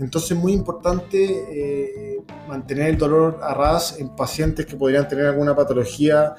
Entonces 0.00 0.32
es 0.32 0.36
muy 0.36 0.52
importante 0.52 1.18
eh, 1.50 2.18
mantener 2.48 2.90
el 2.90 2.98
dolor 2.98 3.40
a 3.42 3.54
ras 3.54 3.98
en 3.98 4.10
pacientes 4.10 4.66
que 4.66 4.76
podrían 4.76 5.08
tener 5.08 5.26
alguna 5.26 5.54
patología 5.54 6.34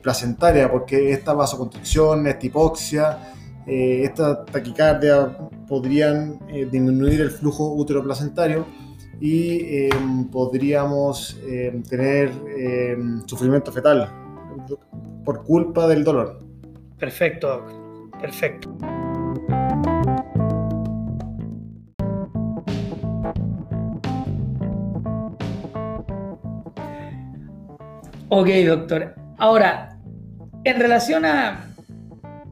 placentaria, 0.00 0.70
porque 0.70 1.12
esta 1.12 1.34
vasoconstricción, 1.34 2.26
esta 2.26 2.46
hipoxia, 2.46 3.34
esta 3.66 4.46
taquicardia 4.46 5.36
podrían 5.68 6.38
disminuir 6.70 7.20
el 7.20 7.30
flujo 7.30 7.74
útero-placentario 7.74 8.64
y 9.22 9.86
em, 9.86 10.28
podríamos 10.28 11.38
em, 11.46 11.80
tener 11.84 12.32
em, 12.58 13.24
sufrimiento 13.24 13.70
fetal 13.70 14.10
por 15.24 15.44
culpa 15.44 15.86
del 15.86 16.02
dolor. 16.02 16.42
Perfecto, 16.98 17.64
perfecto. 18.20 18.76
Ok, 28.34 28.48
doctor. 28.66 29.14
Ahora, 29.36 29.98
en 30.64 30.80
relación 30.80 31.24
a... 31.26 31.66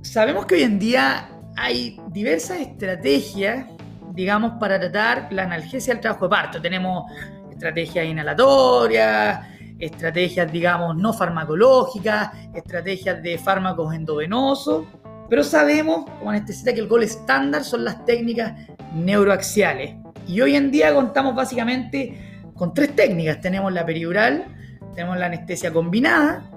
Sabemos 0.02 0.44
que 0.44 0.56
hoy 0.56 0.62
en 0.62 0.78
día 0.78 1.28
hay 1.56 1.98
diversas 2.12 2.60
estrategias 2.60 3.66
digamos, 4.14 4.52
para 4.58 4.78
tratar 4.78 5.28
la 5.32 5.44
analgesia 5.44 5.94
del 5.94 6.00
trabajo 6.00 6.26
de 6.26 6.30
parto. 6.30 6.60
Tenemos 6.60 7.10
estrategias 7.50 8.06
inhalatorias, 8.06 9.46
estrategias, 9.78 10.50
digamos, 10.50 10.96
no 10.96 11.12
farmacológicas, 11.12 12.30
estrategias 12.54 13.22
de 13.22 13.38
fármacos 13.38 13.94
endovenosos, 13.94 14.86
pero 15.28 15.44
sabemos, 15.44 16.10
como 16.18 16.30
anestesista, 16.30 16.74
que 16.74 16.80
el 16.80 16.88
gol 16.88 17.02
estándar 17.02 17.64
son 17.64 17.84
las 17.84 18.04
técnicas 18.04 18.52
neuroaxiales. 18.94 19.94
Y 20.26 20.40
hoy 20.40 20.56
en 20.56 20.70
día 20.70 20.92
contamos 20.92 21.34
básicamente 21.34 22.42
con 22.54 22.74
tres 22.74 22.94
técnicas. 22.94 23.40
Tenemos 23.40 23.72
la 23.72 23.86
peridural, 23.86 24.44
tenemos 24.94 25.18
la 25.18 25.26
anestesia 25.26 25.72
combinada 25.72 26.50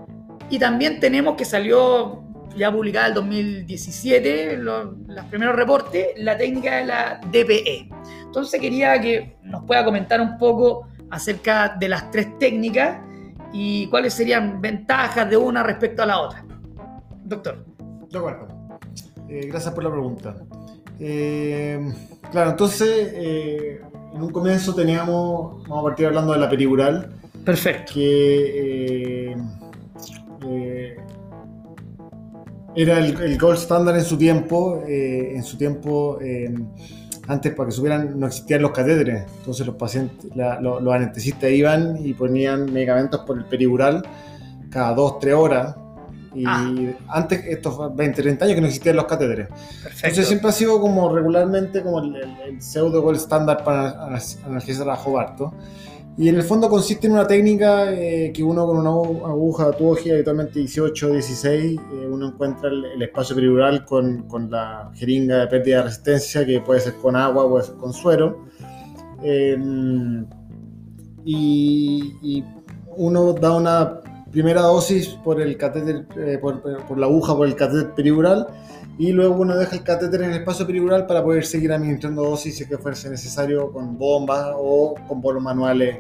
y 0.49 0.59
también 0.59 0.99
tenemos 0.99 1.35
que 1.35 1.45
salió 1.45 2.23
ya 2.55 2.71
publicada 2.71 3.07
en 3.07 3.13
2017, 3.15 4.57
los, 4.57 4.89
primeros 5.29 5.55
reportes, 5.55 6.07
la 6.17 6.37
técnica 6.37 6.77
de 6.77 6.85
la 6.85 7.21
DPE. 7.31 7.89
Entonces 8.25 8.59
quería 8.59 8.99
que 9.01 9.37
nos 9.43 9.63
pueda 9.63 9.83
comentar 9.83 10.21
un 10.21 10.37
poco 10.37 10.87
acerca 11.09 11.75
de 11.79 11.89
las 11.89 12.11
tres 12.11 12.37
técnicas 12.37 12.99
y 13.51 13.87
cuáles 13.87 14.13
serían 14.13 14.61
ventajas 14.61 15.29
de 15.29 15.37
una 15.37 15.63
respecto 15.63 16.03
a 16.03 16.05
la 16.05 16.19
otra. 16.19 16.45
Doctor. 17.23 17.65
De 18.09 18.17
acuerdo. 18.17 18.47
Eh, 19.29 19.47
gracias 19.47 19.73
por 19.73 19.83
la 19.83 19.91
pregunta. 19.91 20.35
Eh, 20.99 21.91
claro, 22.31 22.51
entonces, 22.51 23.11
eh, 23.13 23.81
en 24.13 24.21
un 24.21 24.31
comienzo 24.31 24.75
teníamos, 24.75 25.67
vamos 25.67 25.79
a 25.79 25.83
partir 25.83 26.05
hablando 26.07 26.33
de 26.33 26.39
la 26.39 26.49
peridural. 26.49 27.11
Perfecto. 27.43 27.93
Que 27.93 29.35
era 32.75 33.00
el, 33.00 33.38
gold 33.38 33.57
standard 33.57 33.97
en 33.97 34.05
su 34.05 34.17
tiempo. 34.17 34.83
Eh, 34.88 35.33
en 35.35 35.43
su 35.43 35.57
tiempo, 35.57 36.19
eh, 36.21 36.53
antes 37.27 37.53
para 37.53 37.69
que 37.69 37.75
supieran, 37.75 38.19
no 38.19 38.27
existían 38.27 38.62
los 38.62 38.71
catéteres. 38.71 39.25
Entonces 39.39 39.65
los 39.65 39.75
pacientes, 39.75 40.29
los 40.35 40.93
anestesistas 40.93 41.51
iban 41.51 41.97
y 42.03 42.13
ponían 42.13 42.71
medicamentos 42.71 43.21
por 43.21 43.38
el 43.38 43.45
peridural 43.45 44.03
cada 44.69 44.93
dos, 44.93 45.19
tres 45.19 45.35
horas. 45.35 45.75
Y 46.35 46.45
ah. 46.47 46.73
antes, 47.09 47.45
estos 47.45 47.95
20, 47.95 48.23
30 48.23 48.45
años 48.45 48.55
que 48.55 48.62
no 48.62 48.67
existían 48.67 48.95
los 48.95 49.05
catéteres. 49.05 49.50
Entonces 49.85 50.27
siempre 50.27 50.50
ha 50.50 50.51
sido 50.51 50.81
como 50.81 51.13
regularmente 51.13 51.83
como 51.83 52.00
el, 52.00 52.59
pseudo 52.59 53.03
gold 53.03 53.17
standard 53.17 53.63
para 53.63 54.17
analgesiar 54.45 54.89
a 54.89 54.95
Jobarto. 54.95 55.53
Y 56.15 56.29
en 56.29 56.36
el 56.36 56.43
fondo 56.43 56.70
consiste 56.70 57.08
en 57.08 57.13
una 57.13 57.25
técnica 57.25 57.91
eh, 57.91 58.32
que 58.32 58.43
uno 58.43 58.67
con 58.67 58.77
una 58.77 58.89
aguja 58.89 59.72
tuogia, 59.72 60.13
habitualmente 60.13 60.60
18 60.60 61.08
o 61.08 61.12
16, 61.12 61.79
uno 62.12 62.27
encuentra 62.27 62.70
el, 62.70 63.01
espacio 63.01 63.36
peridural 63.36 63.84
con, 63.84 64.27
con, 64.27 64.51
la 64.51 64.91
jeringa 64.93 65.38
de 65.38 65.48
pérdida 65.48 65.77
de 65.77 65.84
resistencia, 65.84 66.46
que 66.46 66.60
puede 66.60 66.82
ser 66.82 66.93
con 66.96 67.15
agua, 67.15 67.50
puede 67.50 67.65
ser 67.65 67.75
con 67.75 67.93
suero. 67.93 68.46
Em, 69.24 70.25
y, 71.25 72.43
uno 72.96 73.34
da 73.34 73.53
una 73.53 74.01
primera 74.32 74.62
dosis 74.62 75.08
por 75.24 75.41
el 75.41 75.58
catéter, 75.58 76.05
eh, 76.15 76.38
por, 76.39 76.98
la 76.98 77.08
aguja, 77.08 77.36
por 77.36 77.48
el 77.48 77.55
catéter 77.55 77.96
peridural, 77.96 78.48
y 78.97 79.12
luego 79.12 79.35
uno 79.35 79.55
deja 79.57 79.75
el 79.75 79.83
catéter 79.83 80.21
en 80.21 80.31
el 80.31 80.39
espacio 80.39 80.67
peridural 80.67 81.07
para 81.07 81.23
poder 81.23 81.45
seguir 81.45 81.71
administrando 81.71 82.23
dosis 82.23 82.57
si 82.57 82.67
que 82.67 82.77
fuese 82.77 83.09
necesario 83.09 83.71
con 83.71 83.97
bombas 83.97 84.51
o 84.55 84.95
con 85.07 85.21
bolos 85.21 85.41
manuales 85.41 86.00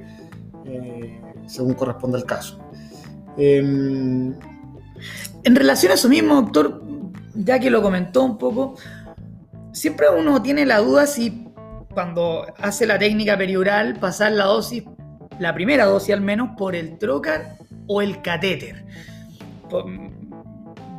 eh, 0.65 1.21
según 1.47 1.73
corresponde 1.73 2.19
el 2.19 2.25
caso. 2.25 2.59
Em, 3.37 4.33
en 5.43 5.55
relación 5.55 5.91
a 5.91 5.95
eso 5.95 6.07
mismo, 6.07 6.35
doctor, 6.35 6.83
ya 7.33 7.59
que 7.59 7.69
lo 7.69 7.81
comentó 7.81 8.23
un 8.23 8.37
poco, 8.37 8.75
siempre 9.71 10.07
uno 10.09 10.41
tiene 10.41 10.65
la 10.65 10.79
duda 10.79 11.07
si 11.07 11.47
cuando 11.93 12.45
hace 12.57 12.85
la 12.85 12.97
técnica 12.99 13.37
peridural 13.37 13.99
pasar 13.99 14.31
la 14.33 14.45
dosis, 14.45 14.83
la 15.39 15.53
primera 15.53 15.85
dosis 15.85 16.13
al 16.13 16.21
menos, 16.21 16.51
por 16.57 16.75
el 16.75 16.97
trocar 16.97 17.55
o 17.87 18.01
el 18.01 18.21
catéter 18.21 18.85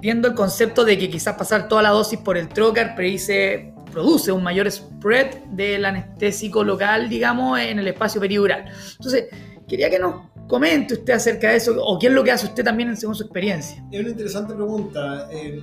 viendo 0.04 0.28
el 0.28 0.34
concepto 0.34 0.84
de 0.84 0.98
que 0.98 1.08
quizás 1.08 1.34
pasar 1.34 1.66
toda 1.66 1.80
la 1.80 1.88
dosis 1.88 2.18
por 2.18 2.36
el 2.36 2.50
trocar 2.50 2.94
produce, 2.94 3.72
produce 3.90 4.30
un 4.32 4.42
mayor 4.42 4.70
spread 4.70 5.44
del 5.52 5.82
anestésico 5.86 6.62
local, 6.62 7.08
digamos, 7.08 7.58
en 7.58 7.78
el 7.78 7.88
espacio 7.88 8.20
peridural. 8.20 8.66
Entonces, 8.98 9.28
quería 9.66 9.88
que 9.88 9.98
nos 9.98 10.30
comente 10.46 10.92
usted 10.92 11.14
acerca 11.14 11.48
de 11.48 11.56
eso, 11.56 11.82
o 11.82 11.98
qué 11.98 12.08
es 12.08 12.12
lo 12.12 12.22
que 12.22 12.32
hace 12.32 12.44
usted 12.44 12.62
también 12.62 12.94
según 12.98 13.14
su 13.14 13.22
experiencia. 13.22 13.82
Es 13.90 14.00
una 14.00 14.10
interesante 14.10 14.52
pregunta. 14.52 15.26
Em, 15.32 15.62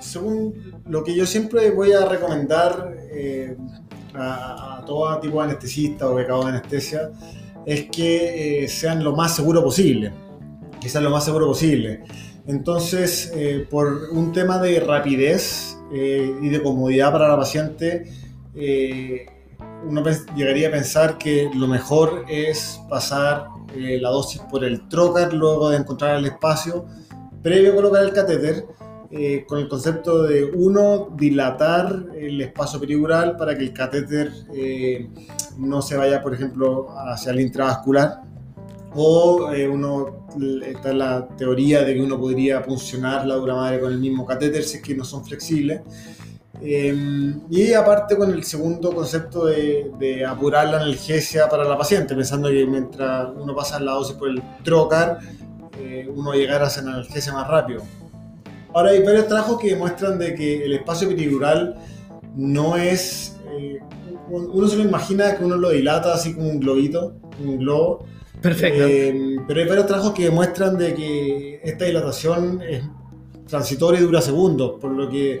según 0.00 0.82
lo 0.86 1.02
que 1.02 1.14
yo 1.14 1.24
siempre 1.24 1.70
voy 1.70 1.92
a 1.92 2.04
recomendar 2.04 2.94
eh, 3.10 3.56
a, 4.12 4.82
todo 4.84 5.18
tipo 5.18 5.38
de 5.38 5.44
anestesista 5.44 6.10
o 6.10 6.16
becado 6.16 6.42
de 6.42 6.50
anestesia, 6.50 7.10
es 7.64 7.86
que 7.90 8.64
eh, 8.64 8.68
sean 8.68 9.02
lo 9.02 9.16
más 9.16 9.34
seguro 9.34 9.64
posible, 9.64 10.12
que 10.78 10.90
sean 10.90 11.04
lo 11.04 11.10
más 11.10 11.24
seguro 11.24 11.46
posible. 11.46 12.02
Entonces, 12.46 13.32
eh, 13.34 13.66
por 13.70 14.10
un 14.10 14.32
tema 14.32 14.58
de 14.58 14.80
rapidez 14.80 15.78
eh, 15.92 16.34
y 16.40 16.48
de 16.48 16.62
comodidad 16.62 17.12
para 17.12 17.28
la 17.28 17.36
paciente, 17.36 18.10
eh, 18.54 19.26
uno 19.86 20.02
llegaría 20.36 20.68
a 20.68 20.70
pensar 20.72 21.18
que 21.18 21.48
lo 21.54 21.68
mejor 21.68 22.24
es 22.28 22.80
pasar 22.88 23.46
la 23.74 24.10
dosis 24.10 24.40
por 24.50 24.64
el 24.64 24.86
trocar 24.88 25.32
luego 25.32 25.70
de 25.70 25.78
encontrar 25.78 26.16
el 26.16 26.26
espacio, 26.26 26.84
previo 27.42 27.72
a 27.72 27.76
colocar 27.76 28.02
el 28.02 28.12
catéter, 28.12 28.66
con 29.46 29.58
el 29.58 29.68
concepto 29.68 30.22
de, 30.22 30.44
uno, 30.44 31.10
dilatar 31.16 32.06
el 32.16 32.40
espacio 32.40 32.80
peridural 32.80 33.36
para 33.36 33.56
que 33.56 33.64
el 33.64 33.72
catéter 33.72 34.30
no 35.58 35.82
se 35.82 35.96
vaya, 35.96 36.22
por 36.22 36.34
ejemplo, 36.34 36.88
hacia 36.90 37.32
el 37.32 37.40
intravascular 37.40 38.22
o 38.94 39.52
eh, 39.52 39.68
uno 39.68 40.26
está 40.64 40.92
la 40.92 41.26
teoría 41.36 41.82
de 41.82 41.94
que 41.94 42.00
uno 42.00 42.18
podría 42.18 42.62
puncionar 42.62 43.26
la 43.26 43.36
dura 43.36 43.54
madre 43.54 43.80
con 43.80 43.92
el 43.92 43.98
mismo 43.98 44.26
catéter 44.26 44.62
si 44.64 44.78
es 44.78 44.82
que 44.82 44.94
no 44.94 45.04
son 45.04 45.24
flexibles. 45.24 45.80
Em, 46.60 47.40
y 47.50 47.72
aparte 47.72 48.16
con 48.16 48.30
el 48.30 48.44
segundo 48.44 48.94
concepto 48.94 49.46
de, 49.46 50.24
apurar 50.26 50.68
la 50.68 50.76
analgesia 50.82 51.48
para 51.48 51.64
la 51.64 51.76
paciente, 51.76 52.14
pensando 52.14 52.48
que 52.50 52.64
mientras 52.66 53.30
uno 53.36 53.54
pasa 53.54 53.80
la 53.80 53.92
dosis 53.92 54.14
por 54.16 54.28
el 54.28 54.40
trocar, 54.62 55.18
eh, 55.80 56.08
uno 56.14 56.32
llegará 56.34 56.64
a 56.64 56.66
hacer 56.68 56.84
analgesia 56.84 57.32
más 57.32 57.48
rápido. 57.48 57.82
Ahora 58.74 58.90
hay 58.90 59.02
varios 59.02 59.26
trabajos 59.26 59.60
que 59.60 59.70
demuestran 59.70 60.18
de 60.18 60.34
que 60.34 60.64
el 60.64 60.72
espacio 60.74 61.10
epidural 61.10 61.76
no 62.36 62.76
es... 62.76 63.36
Eh, 63.58 63.80
uno 64.28 64.66
se 64.68 64.76
lo 64.76 64.84
imagina 64.84 65.36
que 65.36 65.44
uno 65.44 65.56
lo 65.56 65.70
dilata 65.70 66.14
así 66.14 66.34
como 66.34 66.48
un 66.48 66.60
globito, 66.60 67.14
un 67.38 67.58
globo, 67.58 68.06
Perfecto. 68.42 68.84
Eh, 68.86 69.36
pero 69.46 69.60
hay 69.60 69.68
varios 69.68 69.86
trabajos 69.86 70.12
que 70.12 70.24
demuestran 70.24 70.76
de 70.76 70.94
que 70.94 71.60
esta 71.62 71.84
dilatación 71.84 72.60
es 72.62 72.82
transitoria 73.46 74.00
y 74.00 74.04
dura 74.04 74.20
segundos, 74.20 74.80
por 74.80 74.90
lo 74.90 75.08
que 75.08 75.40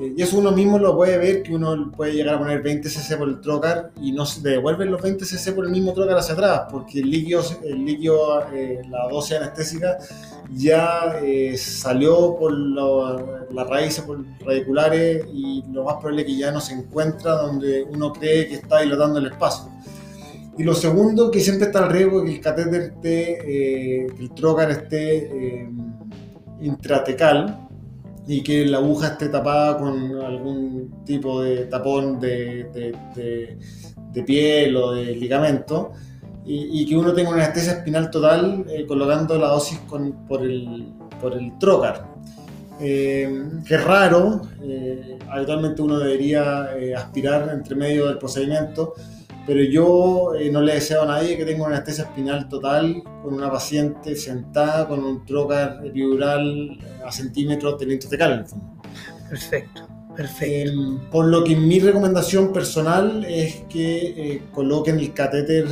Eh, 0.00 0.12
y 0.16 0.22
eso 0.22 0.38
uno 0.38 0.50
mismo 0.50 0.78
lo 0.78 0.96
puede 0.96 1.18
ver, 1.18 1.42
que 1.44 1.54
uno 1.54 1.92
puede 1.96 2.14
llegar 2.14 2.34
a 2.34 2.38
poner 2.38 2.62
20 2.62 2.88
cc 2.88 3.16
por 3.16 3.28
el 3.28 3.40
trocar 3.40 3.92
y 4.02 4.10
no 4.10 4.26
se 4.26 4.40
devuelven 4.40 4.90
los 4.90 5.00
20 5.00 5.24
cc 5.24 5.52
por 5.52 5.66
el 5.66 5.70
mismo 5.70 5.92
trocar 5.92 6.18
hacia 6.18 6.34
atrás, 6.34 6.62
porque 6.70 6.98
el 7.00 7.10
líquido, 7.10 7.42
el 7.62 7.84
líquido 7.84 8.42
eh, 8.52 8.82
la 8.90 9.08
dosis 9.08 9.36
anestésica 9.36 9.98
ya 10.52 11.20
salió 11.56 12.36
por 12.36 12.52
las 12.52 13.68
raíces 13.68 14.04
por 14.04 14.24
radiculares 14.44 15.26
y 15.32 15.62
lo 15.72 15.84
más 15.84 15.94
probable 15.94 16.22
es 16.22 16.26
que 16.26 16.36
ya 16.38 16.50
no 16.50 16.60
se 16.60 16.74
encuentra 16.74 17.32
donde 17.36 17.84
uno 17.84 18.12
cree 18.12 18.48
que 18.48 18.54
está 18.56 18.80
dilatando 18.80 19.20
el 19.20 19.26
espacio. 19.26 19.70
Y 20.56 20.62
lo 20.62 20.74
segundo, 20.74 21.30
que 21.30 21.40
siempre 21.40 21.66
está 21.66 21.86
el 21.86 21.92
riesgo 21.92 22.20
de 22.20 22.26
que 22.26 22.32
el 22.36 22.40
catéter 22.40 22.80
esté, 22.82 23.38
que 23.44 24.06
el 24.20 24.30
trocar 24.34 24.70
esté 24.70 25.68
intratecal, 26.60 27.64
y 28.26 28.42
que 28.42 28.64
la 28.66 28.78
aguja 28.78 29.08
esté 29.08 29.28
tapada 29.28 29.78
con 29.78 30.20
algún 30.20 31.02
tipo 31.04 31.42
de 31.42 31.66
tapón 31.66 32.18
de, 32.20 32.96
piel 34.26 34.76
o 34.76 34.92
de 34.92 35.16
ligamento 35.16 35.92
y, 36.46 36.86
que 36.86 36.96
uno 36.96 37.12
tenga 37.12 37.30
una 37.30 37.44
anestesia 37.44 37.72
espinal 37.72 38.10
total 38.10 38.64
eh, 38.68 38.84
colocando 38.86 39.38
la 39.38 39.48
dosis 39.48 39.78
por, 39.78 40.42
el, 40.42 40.92
por 41.20 41.34
trocar. 41.58 42.06
Eh, 42.80 43.62
raro, 43.86 44.42
eh, 44.62 45.18
habitualmente 45.30 45.80
uno 45.80 45.98
debería 45.98 46.68
aspirar 46.96 47.48
entre 47.50 47.74
medio 47.76 48.08
del 48.08 48.18
procedimiento, 48.18 48.94
pero 49.46 49.62
yo 49.62 50.34
eh, 50.34 50.50
no 50.50 50.60
le 50.60 50.74
deseo 50.74 51.02
a 51.02 51.06
nadie 51.06 51.36
que 51.36 51.44
tenga 51.44 51.66
una 51.66 51.76
anestesia 51.76 52.04
espinal 52.04 52.48
total 52.48 53.02
con 53.22 53.34
una 53.34 53.50
paciente 53.50 54.16
sentada 54.16 54.88
con 54.88 55.04
un 55.04 55.24
trocar 55.26 55.80
epidural 55.84 56.78
a 57.04 57.12
centímetros 57.12 57.78
del 57.78 57.92
intratecal 57.92 58.32
en 58.32 58.38
el 58.38 58.46
fondo. 58.46 58.82
Perfecto, 59.28 59.88
perfecto. 60.16 60.70
Em, 60.70 60.98
por 61.10 61.26
lo 61.26 61.44
que 61.44 61.56
mi 61.56 61.78
recomendación 61.78 62.52
personal 62.52 63.24
es 63.24 63.56
que 63.68 63.98
eh, 64.16 64.42
coloquen 64.52 64.98
el 64.98 65.12
catéter 65.12 65.66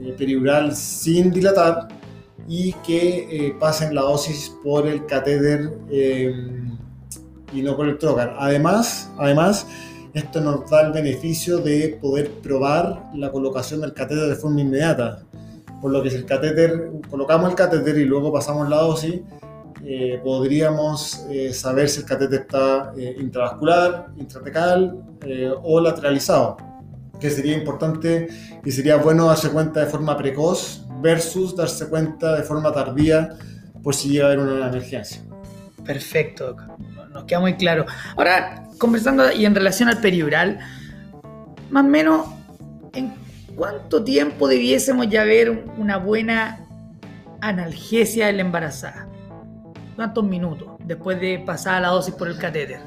eh, 0.00 0.14
peridural 0.16 0.76
sin 0.76 1.30
dilatar 1.30 1.88
y 2.46 2.72
que 2.86 3.54
pasen 3.60 3.94
la 3.94 4.00
dosis 4.02 4.54
por 4.62 4.86
el 4.86 5.04
catéter 5.04 5.70
em, 5.90 6.78
y 7.52 7.62
no 7.62 7.76
por 7.76 7.88
el 7.88 7.98
trocar. 7.98 8.34
Además, 8.38 9.10
además 9.18 9.66
esto 10.14 10.40
nos 10.40 10.68
da 10.70 10.82
el 10.82 10.92
beneficio 10.92 11.58
de 11.58 11.98
poder 12.00 12.30
probar 12.42 13.10
la 13.14 13.30
colocación 13.30 13.80
del 13.80 13.92
catéter 13.92 14.28
de 14.28 14.34
forma 14.34 14.60
inmediata. 14.60 15.22
Por 15.80 15.92
lo 15.92 16.02
que 16.02 16.10
si 16.10 16.16
el 16.16 16.26
catéter, 16.26 16.90
colocamos 17.08 17.50
el 17.50 17.56
catéter 17.56 17.98
y 17.98 18.04
luego 18.04 18.32
pasamos 18.32 18.68
la 18.68 18.78
dosis, 18.78 19.20
eh, 19.84 20.20
podríamos 20.24 21.24
eh, 21.30 21.52
saber 21.52 21.88
si 21.88 22.00
el 22.00 22.06
catéter 22.06 22.40
está 22.40 22.92
eh, 22.96 23.16
intravascular, 23.20 24.08
intratecal 24.18 25.02
o 25.62 25.80
lateralizado, 25.80 26.56
que 27.20 27.30
sería 27.30 27.56
importante 27.56 28.28
y 28.64 28.70
sería 28.72 28.96
bueno 28.96 29.26
darse 29.26 29.50
cuenta 29.50 29.80
de 29.80 29.86
forma 29.86 30.16
precoz 30.16 30.84
versus 31.00 31.54
darse 31.54 31.88
cuenta 31.88 32.36
de 32.36 32.42
forma 32.42 32.72
tardía 32.72 33.36
por 33.82 33.94
si 33.94 34.10
llega 34.10 34.24
a 34.24 34.32
haber 34.32 34.40
una 34.40 34.68
emergencia. 34.68 35.22
Perfecto, 35.84 36.56
nos 37.18 37.26
queda 37.26 37.40
muy 37.40 37.54
claro. 37.54 37.84
Ahora, 38.16 38.68
conversando 38.78 39.30
y 39.32 39.44
en 39.44 39.54
relación 39.54 39.88
al 39.88 40.00
periural, 40.00 40.58
más 41.70 41.84
o 41.84 41.88
menos, 41.88 42.26
¿en 42.92 43.12
cuánto 43.56 44.04
tiempo 44.04 44.48
debiésemos 44.48 45.08
ya 45.08 45.24
ver 45.24 45.64
una 45.76 45.96
buena 45.96 46.60
analgesia 47.40 48.26
de 48.26 48.34
la 48.34 48.42
embarazada? 48.42 49.08
¿Cuántos 49.96 50.24
minutos 50.24 50.68
después 50.84 51.20
de 51.20 51.40
pasar 51.40 51.82
la 51.82 51.88
dosis 51.88 52.14
por 52.14 52.28
el 52.28 52.38
catéter? 52.38 52.80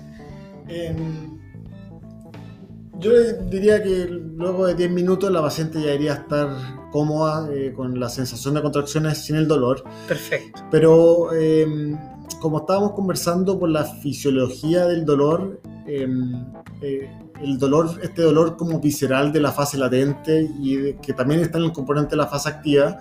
yo 2.97 3.11
diría 3.49 3.83
que 3.83 4.07
luego 4.09 4.67
de 4.67 4.75
10 4.75 4.91
minutos 4.91 5.29
la 5.29 5.41
paciente 5.41 5.81
ya 5.81 5.87
debería 5.87 6.13
estar 6.13 6.47
cómoda 6.91 7.51
eh, 7.51 7.73
con 7.75 7.99
la 7.99 8.07
sensación 8.07 8.53
de 8.53 8.61
contracciones 8.61 9.25
sin 9.25 9.35
el 9.35 9.49
dolor. 9.49 9.83
Perfecto. 10.07 10.61
Pero 10.71 11.33
em, 11.33 11.97
como 12.35 12.59
estábamos 12.59 12.91
conversando 12.93 13.59
por 13.59 13.69
la 13.69 13.85
fisiología 13.85 14.85
del 14.85 15.05
dolor, 15.05 15.61
em, 15.87 16.45
eh, 16.81 17.09
el 17.41 17.57
dolor, 17.57 17.99
este 18.01 18.21
dolor 18.21 18.55
como 18.57 18.79
visceral 18.79 19.31
de 19.31 19.39
la 19.39 19.51
fase 19.51 19.77
latente 19.77 20.49
y 20.59 20.93
que 20.95 21.13
también 21.13 21.41
está 21.41 21.57
en 21.57 21.65
el 21.65 21.71
componente 21.71 22.11
de 22.11 22.17
la 22.17 22.27
fase 22.27 22.49
activa, 22.49 22.99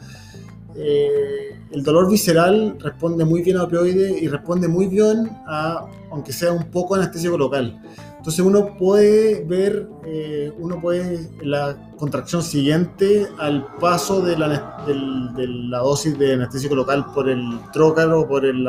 eh, 0.77 1.57
el 1.73 1.83
dolor 1.83 2.11
visceral 2.11 2.77
responde 2.81 3.25
muy 3.25 3.43
bien 3.43 3.57
a 3.57 3.65
opioide 3.65 4.19
y 4.19 4.29
responde 4.29 4.69
muy 4.69 4.87
bien 4.87 5.31
a, 5.47 5.87
aunque 6.11 6.33
sea 6.33 6.53
un 6.53 6.71
poco 6.71 6.95
anestésico 6.95 7.37
local. 7.37 7.81
Entonces 8.21 8.45
uno 8.45 8.77
puede 8.77 9.43
ver, 9.45 9.89
eh, 10.05 10.53
uno 10.59 10.79
puede 10.79 11.31
la 11.41 11.91
contracción 11.97 12.43
siguiente 12.43 13.27
al 13.39 13.67
paso 13.81 14.21
de 14.21 14.37
la, 14.37 14.85
de 14.87 15.47
la, 15.47 15.79
dosis 15.79 16.19
de 16.19 16.35
anestésico 16.35 16.75
local 16.75 17.07
por 17.15 17.31
el 17.31 17.43
trócaro, 17.73 18.29
por 18.29 18.45
el 18.45 18.69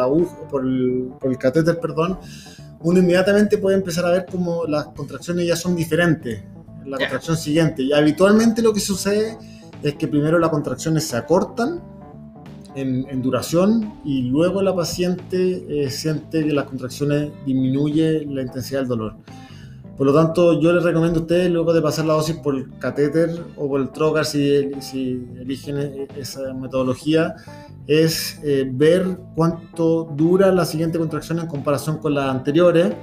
por 0.50 0.66
el, 0.66 1.12
por 1.20 1.32
el 1.32 1.38
catéter, 1.38 1.82
perdón, 1.82 2.18
uno 2.80 3.00
inmediatamente 3.00 3.58
puede 3.58 3.76
empezar 3.76 4.06
a 4.06 4.12
ver 4.12 4.26
como 4.32 4.66
las 4.68 4.86
contracciones 4.86 5.46
ya 5.46 5.58
son 5.58 5.76
diferentes 5.76 6.46
la 6.86 6.98
contracción 6.98 7.36
siguiente. 7.36 7.84
Y 7.84 7.92
habitualmente 7.92 8.62
lo 8.62 8.72
que 8.72 8.80
sucede 8.80 9.38
es 9.84 9.96
que 9.96 10.08
primero 10.08 10.40
las 10.40 10.50
contracciones 10.50 11.06
se 11.06 11.18
acortan 11.18 11.82
en, 12.76 13.22
duración 13.22 13.94
y 14.04 14.24
luego 14.24 14.62
la 14.62 14.76
paciente 14.76 15.66
eh, 15.70 15.90
siente 15.90 16.46
que 16.46 16.54
las 16.54 16.66
contracciones 16.66 17.32
disminuye 17.46 18.26
la 18.26 18.42
intensidad 18.42 18.82
del 18.82 18.90
dolor. 18.90 19.16
Por 19.98 20.08
lo 20.08 20.14
tanto, 20.14 20.60
yo 20.60 20.74
les 20.74 20.84
recomiendo 20.84 21.20
a 21.20 21.22
ustedes, 21.22 21.52
luego 21.52 21.74
de 21.74 21.82
pasar 21.82 22.06
la 22.06 22.14
dosis 22.14 22.36
por 22.38 22.56
el 22.56 22.70
catéter 22.80 23.30
o 23.56 23.68
por 23.68 23.82
el 23.82 23.90
trocar, 23.92 24.26
si, 24.26 24.72
si 24.80 25.28
eligen 25.40 25.78
e, 25.78 26.08
esa 26.18 26.54
metodología, 26.54 27.36
es 27.88 28.40
eh, 28.44 28.68
ver 28.72 29.18
cuánto 29.36 30.12
dura 30.16 30.52
la 30.52 30.66
siguiente 30.66 30.98
contracción 30.98 31.40
en 31.40 31.48
comparación 31.48 31.98
con 31.98 32.16
las 32.16 32.30
anteriores 32.30 32.94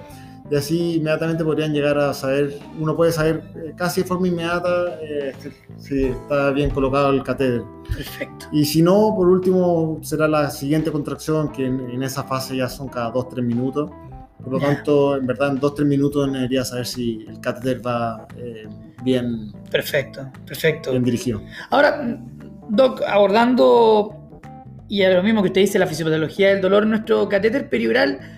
y 0.51 0.57
así 0.57 0.95
inmediatamente 0.97 1.45
podrían 1.45 1.73
llegar 1.73 1.99
a 1.99 2.15
saber, 2.15 2.59
uno 2.79 2.97
puede 2.97 3.13
saber 3.13 3.43
eh, 3.57 3.75
casi 3.77 4.03
de 4.03 4.07
forma 4.07 4.29
inmediata 4.29 4.99
eh, 5.03 5.35
si 5.77 6.05
está 6.05 6.51
bien 6.53 6.71
colocado 6.71 7.11
el 7.11 7.23
catéter. 7.23 7.63
Perfecto. 7.95 8.47
Y 8.53 8.65
si 8.65 8.81
no, 8.81 9.15
por 9.15 9.29
último, 9.29 9.99
será 10.03 10.27
la 10.27 10.51
siguiente 10.51 10.91
contracción, 10.91 11.53
que 11.53 11.67
en, 11.67 12.03
esa 12.03 12.25
fase 12.25 12.57
ya 12.57 12.69
son 12.69 12.89
cada 12.89 13.13
2-3 13.13 13.43
minutos. 13.43 13.91
Por 14.43 14.53
lo 14.53 14.61
tanto, 14.61 15.17
en 15.17 15.27
verdad, 15.27 15.51
en 15.51 15.61
2-3 15.61 15.85
minutos 15.85 16.33
debería 16.33 16.65
saber 16.65 16.87
si 16.87 17.27
el 17.29 17.41
catéter 17.41 17.85
va 17.85 18.27
eh, 18.37 18.67
bien. 19.03 19.53
Perfecto, 19.71 20.31
perfecto. 20.47 20.93
Bien 20.93 21.05
dirigido. 21.05 21.43
Ahora, 21.71 22.19
Doc, 22.71 23.03
abordando, 23.07 24.15
y 24.89 25.03
a 25.03 25.11
lo 25.11 25.23
mismo 25.23 25.43
que 25.43 25.49
usted 25.49 25.61
dice, 25.63 25.79
la 25.79 25.87
fisiopatología 25.87 26.49
del 26.49 26.63
dolor, 26.63 26.87
nuestro 26.87 27.29
catéter 27.29 27.69
periural 27.69 28.38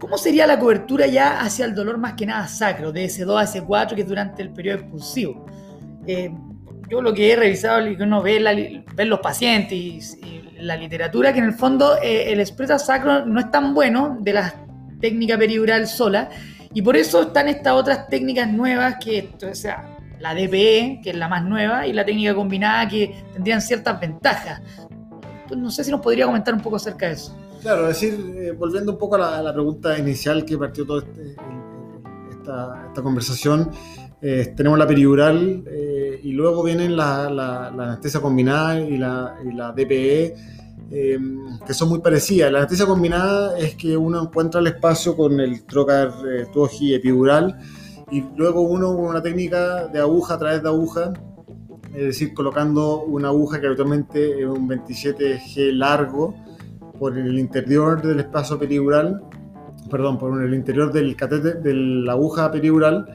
¿Cómo 0.00 0.16
sería 0.16 0.46
la 0.46 0.58
cobertura 0.58 1.06
ya 1.06 1.40
hacia 1.40 1.64
el 1.64 1.74
dolor 1.74 1.98
más 1.98 2.14
que 2.14 2.24
nada 2.24 2.46
sacro, 2.46 2.92
de 2.92 3.06
S2 3.06 3.40
a 3.40 3.46
S4, 3.46 3.94
que 3.94 4.02
es 4.02 4.08
durante 4.08 4.42
el 4.42 4.50
periodo 4.50 4.78
expulsivo? 4.78 5.46
Eh, 6.06 6.30
yo 6.88 7.02
lo 7.02 7.12
que 7.12 7.32
he 7.32 7.36
revisado 7.36 7.86
y 7.86 7.96
que 7.96 8.02
uno 8.04 8.22
ve, 8.22 8.84
los 9.04 9.20
pacientes 9.20 9.72
y, 9.72 10.42
la 10.60 10.76
literatura, 10.76 11.32
que 11.32 11.38
en 11.38 11.44
el 11.44 11.52
fondo 11.52 11.98
eh, 12.02 12.32
el 12.32 12.40
expresa 12.40 12.80
sacro 12.80 13.24
no 13.24 13.38
es 13.38 13.48
tan 13.48 13.74
bueno 13.74 14.16
de 14.20 14.32
la 14.32 14.54
técnica 15.00 15.38
peridural 15.38 15.86
sola, 15.86 16.30
y 16.74 16.82
por 16.82 16.96
eso 16.96 17.22
están 17.22 17.48
estas 17.48 17.74
otras 17.74 18.08
técnicas 18.08 18.48
nuevas, 18.48 18.96
que 19.00 19.30
o 19.48 19.54
sea, 19.54 19.96
la 20.18 20.34
DPE, 20.34 21.00
que 21.02 21.10
es 21.10 21.16
la 21.16 21.28
más 21.28 21.44
nueva, 21.44 21.86
y 21.86 21.92
la 21.92 22.04
técnica 22.04 22.34
combinada, 22.34 22.88
que 22.88 23.14
tendrían 23.32 23.62
ciertas 23.62 24.00
ventajas. 24.00 24.60
no 25.56 25.70
sé 25.70 25.84
si 25.84 25.90
nos 25.90 26.00
podría 26.00 26.26
comentar 26.26 26.54
un 26.54 26.60
poco 26.60 26.76
acerca 26.76 27.06
de 27.06 27.12
eso. 27.12 27.36
Claro, 27.62 27.88
es 27.88 28.00
decir, 28.00 28.34
eh, 28.36 28.52
volviendo 28.52 28.92
un 28.92 28.98
poco 28.98 29.16
a 29.16 29.42
la, 29.42 29.52
pregunta 29.52 29.98
inicial 29.98 30.44
que 30.44 30.56
partió 30.56 30.86
toda 30.86 31.00
este, 31.00 31.36
esta, 32.30 33.02
conversación, 33.02 33.70
eh, 34.22 34.52
tenemos 34.56 34.78
la 34.78 34.86
peridural 34.86 35.64
eh, 35.66 36.20
y 36.22 36.32
luego 36.32 36.62
vienen 36.62 36.96
la, 36.96 37.68
anestesia 37.68 38.20
combinada 38.20 38.80
y 38.80 38.96
la, 38.96 39.72
DPE, 39.76 40.34
que 40.90 41.74
son 41.74 41.88
muy 41.88 42.00
parecidas. 42.00 42.50
La 42.52 42.58
anestesia 42.58 42.86
combinada 42.86 43.58
es 43.58 43.74
que 43.74 43.96
uno 43.96 44.22
encuentra 44.22 44.60
el 44.60 44.68
espacio 44.68 45.16
con 45.16 45.40
el 45.40 45.64
trocar 45.64 46.12
tuoji 46.52 46.94
epidural 46.94 47.58
y 48.10 48.24
luego 48.36 48.62
uno 48.62 48.94
con 48.94 49.04
una 49.06 49.22
técnica 49.22 49.88
de 49.88 49.98
aguja 49.98 50.34
a 50.34 50.38
través 50.38 50.62
de 50.62 50.68
aguja 50.68 51.12
es 51.94 52.04
decir, 52.04 52.34
colocando 52.34 53.02
una 53.02 53.28
aguja 53.28 53.60
que 53.60 53.66
habitualmente 53.66 54.40
es 54.40 54.46
un 54.46 54.68
27G 54.68 55.72
largo, 55.72 56.34
por 56.98 57.16
el 57.16 57.38
interior 57.38 58.02
del 58.02 58.20
espacio 58.20 58.58
peridural, 58.58 59.22
perdón, 59.90 60.18
por 60.18 60.42
el 60.42 60.54
interior 60.54 60.92
del 60.92 61.16
catéter, 61.16 61.62
de 61.62 61.74
la 61.74 62.12
aguja 62.12 62.50
peridural, 62.50 63.06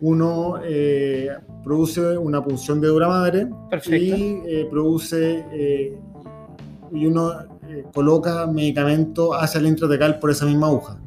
uno 0.00 0.60
eh, 0.62 1.30
produce 1.62 2.18
una 2.18 2.42
punción 2.42 2.80
de 2.80 2.88
dura 2.88 3.08
madre 3.08 3.48
y 3.86 4.12
eh, 4.46 4.66
produce 4.70 5.44
eh, 5.52 5.98
y 6.92 7.06
uno 7.06 7.32
coloca 7.92 8.46
medicamento 8.46 9.34
hacia 9.34 9.58
el 9.58 9.66
intratecal 9.66 10.18
por 10.18 10.30
esa 10.30 10.44
misma 10.44 10.66
aguja. 10.66 11.00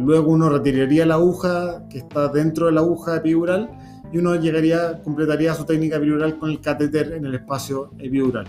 Luego 0.00 0.32
uno 0.32 0.50
retiraría 0.50 1.06
la 1.06 1.14
aguja 1.14 1.86
que 1.88 1.98
está 1.98 2.28
dentro 2.28 2.66
de 2.66 2.72
la 2.72 2.80
aguja 2.80 3.16
epidural 3.16 3.70
y 4.12 4.18
uno 4.18 4.34
llegaría, 4.34 5.00
completaría 5.02 5.54
su 5.54 5.64
técnica 5.64 5.96
epidural 5.96 6.38
con 6.38 6.50
el 6.50 6.60
catéter 6.60 7.12
en 7.12 7.24
el 7.24 7.36
espacio 7.36 7.92
epidural. 7.98 8.46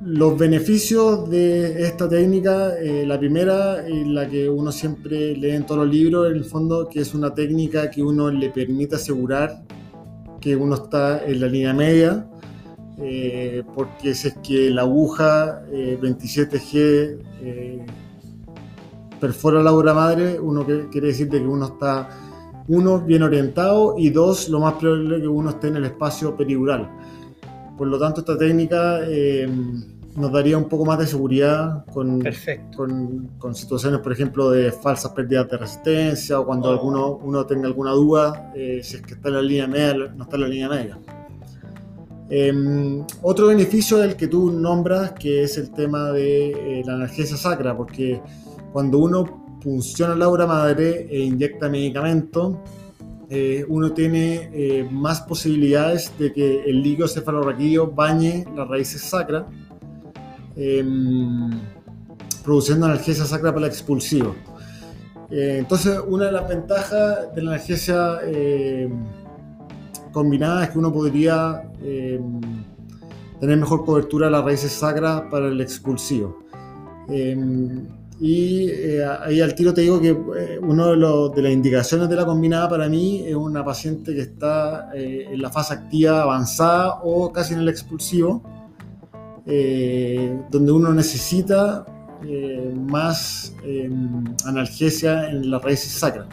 Los 0.00 0.38
beneficios 0.38 1.28
de 1.28 1.82
esta 1.82 2.08
técnica, 2.08 2.78
eh, 2.78 3.04
la 3.04 3.18
primera, 3.18 3.88
y 3.88 4.04
la 4.04 4.28
que 4.28 4.48
uno 4.48 4.70
siempre 4.70 5.34
lee 5.36 5.50
en 5.50 5.66
todos 5.66 5.84
los 5.84 5.92
libros, 5.92 6.30
en 6.30 6.36
el 6.36 6.44
fondo, 6.44 6.88
que 6.88 7.00
es 7.00 7.14
una 7.14 7.34
técnica 7.34 7.90
que 7.90 8.00
uno 8.00 8.30
le 8.30 8.50
permite 8.50 8.94
asegurar 8.94 9.64
que 10.40 10.54
uno 10.54 10.76
está 10.76 11.24
en 11.24 11.40
la 11.40 11.48
línea 11.48 11.74
media, 11.74 12.28
eh, 12.98 13.64
porque 13.74 14.14
si 14.14 14.28
es 14.28 14.34
que 14.38 14.70
la 14.70 14.82
aguja 14.82 15.62
27G 15.68 17.18
eh, 17.42 17.86
perfora 19.20 19.64
la 19.64 19.72
obra 19.72 19.94
madre, 19.94 20.38
uno 20.38 20.64
quiere 20.64 21.08
decir 21.08 21.28
que 21.28 21.38
uno 21.38 21.66
está, 21.66 22.08
uno, 22.68 23.00
bien 23.00 23.24
orientado 23.24 23.96
y 23.98 24.10
dos, 24.10 24.48
lo 24.48 24.60
más 24.60 24.74
probable 24.74 25.20
que 25.20 25.26
uno 25.26 25.50
esté 25.50 25.68
en 25.68 25.76
el 25.76 25.86
espacio 25.86 26.36
peridural. 26.36 26.88
Por 27.78 27.86
lo 27.86 27.98
tanto, 27.98 28.20
esta 28.20 28.36
técnica 28.36 29.00
eh, 29.06 29.48
nos 30.16 30.32
daría 30.32 30.58
un 30.58 30.68
poco 30.68 30.84
más 30.84 30.98
de 30.98 31.06
seguridad 31.06 31.84
con, 31.86 32.20
con, 33.38 33.54
situaciones, 33.54 34.00
por 34.00 34.12
ejemplo, 34.12 34.50
de 34.50 34.72
falsas 34.72 35.12
pérdidas 35.12 35.48
de 35.48 35.56
resistencia 35.56 36.40
o 36.40 36.44
cuando 36.44 36.68
oh. 36.68 36.72
alguno, 36.72 37.16
uno 37.22 37.46
tenga 37.46 37.68
alguna 37.68 37.92
duda, 37.92 38.52
si 38.54 38.96
es 38.96 39.02
que 39.02 39.14
está 39.14 39.28
en 39.28 39.34
la 39.34 39.42
línea 39.42 39.66
media, 39.68 40.12
no 40.16 40.24
está 40.24 40.36
en 40.36 40.42
la 40.42 40.48
línea 40.48 40.68
media. 40.68 40.98
Em, 42.30 43.06
otro 43.22 43.46
beneficio 43.46 43.96
del 43.98 44.14
que 44.14 44.26
tú 44.26 44.50
nombras, 44.50 45.12
que 45.12 45.44
es 45.44 45.56
el 45.56 45.70
tema 45.70 46.12
de 46.12 46.50
eh, 46.50 46.82
la 46.84 46.94
analgesia 46.94 47.38
sacra, 47.38 47.74
porque 47.74 48.20
cuando 48.72 48.98
uno 48.98 49.58
funciona 49.62 50.14
la 50.14 50.28
obra 50.28 50.46
madre 50.46 51.06
e 51.10 51.20
inyecta 51.20 51.70
medicamento, 51.70 52.62
eh, 53.30 53.64
uno 53.68 53.92
tiene 53.92 54.50
eh, 54.52 54.88
más 54.90 55.20
posibilidades 55.22 56.12
de 56.18 56.32
que 56.32 56.64
el 56.64 56.82
líquido 56.82 57.08
cefalorraquídeo 57.08 57.90
bañe 57.90 58.44
las 58.56 58.68
raíces 58.68 59.02
sacras, 59.02 59.44
em, 60.56 61.50
produciendo 62.42 62.86
analgesia 62.86 63.24
sacra 63.24 63.52
para 63.52 63.66
el 63.66 63.72
expulsivo. 63.72 64.34
entonces, 65.30 66.00
una 66.06 66.24
de 66.26 66.32
las 66.32 66.48
ventajas 66.48 67.34
de 67.34 67.42
la 67.42 67.50
analgesia 67.50 68.18
combinadas 70.12 70.70
que 70.70 70.78
uno 70.78 70.92
podría 70.92 71.70
eh, 71.82 72.20
tener 73.40 73.56
mejor 73.56 73.84
cobertura 73.84 74.26
de 74.26 74.32
las 74.32 74.44
raíces 74.44 74.72
sacras 74.72 75.22
para 75.30 75.46
el 75.48 75.60
expulsivo. 75.60 76.42
Eh, 78.20 78.24
y 78.24 78.68
eh, 78.70 79.04
ahí 79.04 79.40
al 79.40 79.54
tiro 79.54 79.72
te 79.72 79.82
digo 79.82 80.00
que 80.00 80.12
una 80.60 80.86
de, 80.86 80.96
de, 81.34 81.42
las 81.42 81.52
indicaciones 81.52 82.08
de 82.08 82.16
la 82.16 82.26
combinada 82.26 82.68
para 82.68 82.88
mí 82.88 83.24
es 83.26 83.34
una 83.34 83.64
paciente 83.64 84.14
que 84.14 84.22
está 84.22 84.90
en 84.94 85.40
la 85.40 85.50
fase 85.50 85.74
activa 85.74 86.22
avanzada 86.22 87.00
o 87.02 87.32
casi 87.32 87.54
en 87.54 87.60
el 87.60 87.68
expulsivo, 87.68 88.42
donde 89.44 90.72
uno 90.72 90.92
necesita 90.92 91.86
más 92.74 93.54
analgesia 94.44 95.30
en 95.30 95.50
las 95.50 95.62
raíces 95.62 95.92
sacras. 95.92 96.26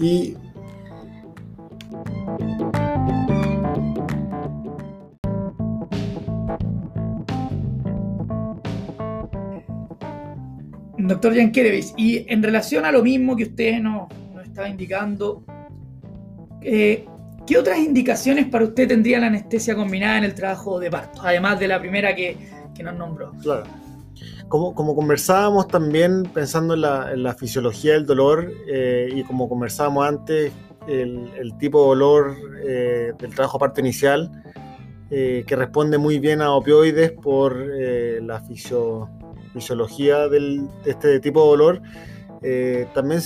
Y 0.00 0.36
Doctor 11.08 11.34
Yankelevich, 11.34 11.92
y 11.98 12.24
en 12.32 12.42
relación 12.42 12.86
a 12.86 12.92
lo 12.92 13.02
mismo 13.02 13.36
que 13.36 13.44
usted 13.44 13.78
nos, 13.80 14.08
estaba 14.42 14.68
indicando, 14.68 15.44
eh, 16.62 17.04
¿qué 17.46 17.58
otras 17.58 17.78
indicaciones 17.78 18.46
para 18.46 18.64
usted 18.64 18.88
tendría 18.88 19.18
la 19.18 19.26
anestesia 19.26 19.74
combinada 19.74 20.18
en 20.18 20.24
el 20.24 20.34
trabajo 20.34 20.80
de 20.80 20.90
parto, 20.90 21.20
además 21.22 21.60
de 21.60 21.68
la 21.68 21.78
primera 21.78 22.14
que, 22.14 22.38
nos 22.82 22.96
nombró? 22.96 23.32
Claro. 23.42 23.64
Como, 24.48 24.94
conversábamos 24.94 25.68
también 25.68 26.22
pensando 26.32 26.74
en 26.74 26.80
la, 27.22 27.34
fisiología 27.34 27.94
del 27.94 28.06
dolor 28.06 28.50
eh, 28.66 29.10
y 29.14 29.24
como 29.24 29.48
conversábamos 29.48 30.06
antes, 30.06 30.52
el, 30.86 31.52
tipo 31.58 31.82
de 31.82 31.88
dolor 31.88 32.36
eh, 32.64 33.12
del 33.18 33.34
trabajo 33.34 33.58
parto 33.58 33.80
inicial, 33.80 34.30
que 35.10 35.54
responde 35.56 35.96
muy 35.96 36.18
bien 36.18 36.40
a 36.40 36.50
opioides 36.50 37.12
por 37.12 37.56
la 37.56 38.40
fisio, 38.40 39.08
fisiología 39.54 40.28
del, 40.28 40.68
de 40.84 40.90
este 40.90 41.20
tipo 41.20 41.42
de 41.42 41.48
dolor, 41.48 41.82
eh, 42.46 42.86
también 42.92 43.22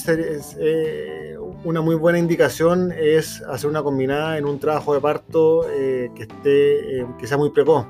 eh, 0.61 1.37
una 1.65 1.81
muy 1.81 1.97
buena 1.97 2.21
indicación 2.21 2.93
es 2.97 3.43
hacer 3.43 3.69
una 3.69 3.83
combinada 3.83 4.39
en 4.39 4.45
un 4.45 4.61
trabajo 4.61 4.95
de 4.95 5.01
parto 5.01 5.69
eh, 5.69 6.09
que, 6.15 6.23
esté, 6.23 7.05
que 7.19 7.27
sea 7.27 7.37
muy 7.37 7.51
precoz. 7.51 7.85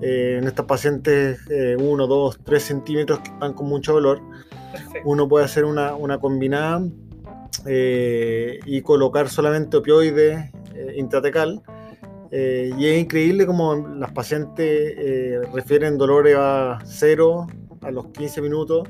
en 0.00 0.44
estas 0.48 0.66
pacientes 0.66 1.38
1, 1.48 2.06
2, 2.08 2.40
3 2.44 2.62
centímetros 2.62 3.20
que 3.20 3.30
están 3.30 3.54
con 3.54 3.68
mucho 3.68 3.92
dolor, 3.92 4.20
uno 5.04 5.28
puede 5.28 5.44
hacer 5.44 5.64
una, 5.64 5.94
una 5.94 6.18
combinada 6.18 6.82
y 7.64 8.82
colocar 8.82 9.28
solamente 9.28 9.76
opioide 9.76 10.50
intratecal. 10.96 11.62
y 12.32 12.86
es 12.86 12.98
increíble 12.98 13.46
como 13.46 13.76
las 13.76 14.10
pacientes 14.10 15.46
refieren 15.52 15.98
dolores 15.98 16.34
a 16.36 16.80
0, 16.84 17.46
a 17.82 17.90
los 17.90 18.06
15 18.08 18.42
minutos 18.42 18.88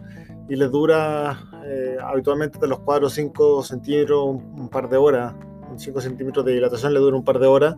y 0.49 0.57
les 0.57 0.71
dura 0.71 1.39
eh, 1.65 1.97
habitualmente 2.03 2.59
de 2.59 2.69
los 2.69 2.81
4 2.81 3.07
o 3.07 3.11
5 3.11 3.63
centímetros 3.63 4.25
un, 4.25 4.69
par 4.69 4.89
de 4.89 4.97
horas. 4.97 5.35
5 5.77 6.01
centímetros 6.01 6.45
de 6.45 6.55
dilatación 6.55 6.95
le 6.95 7.01
dura 7.01 7.17
un 7.17 7.25
par 7.25 7.39
de 7.39 7.47
horas 7.47 7.77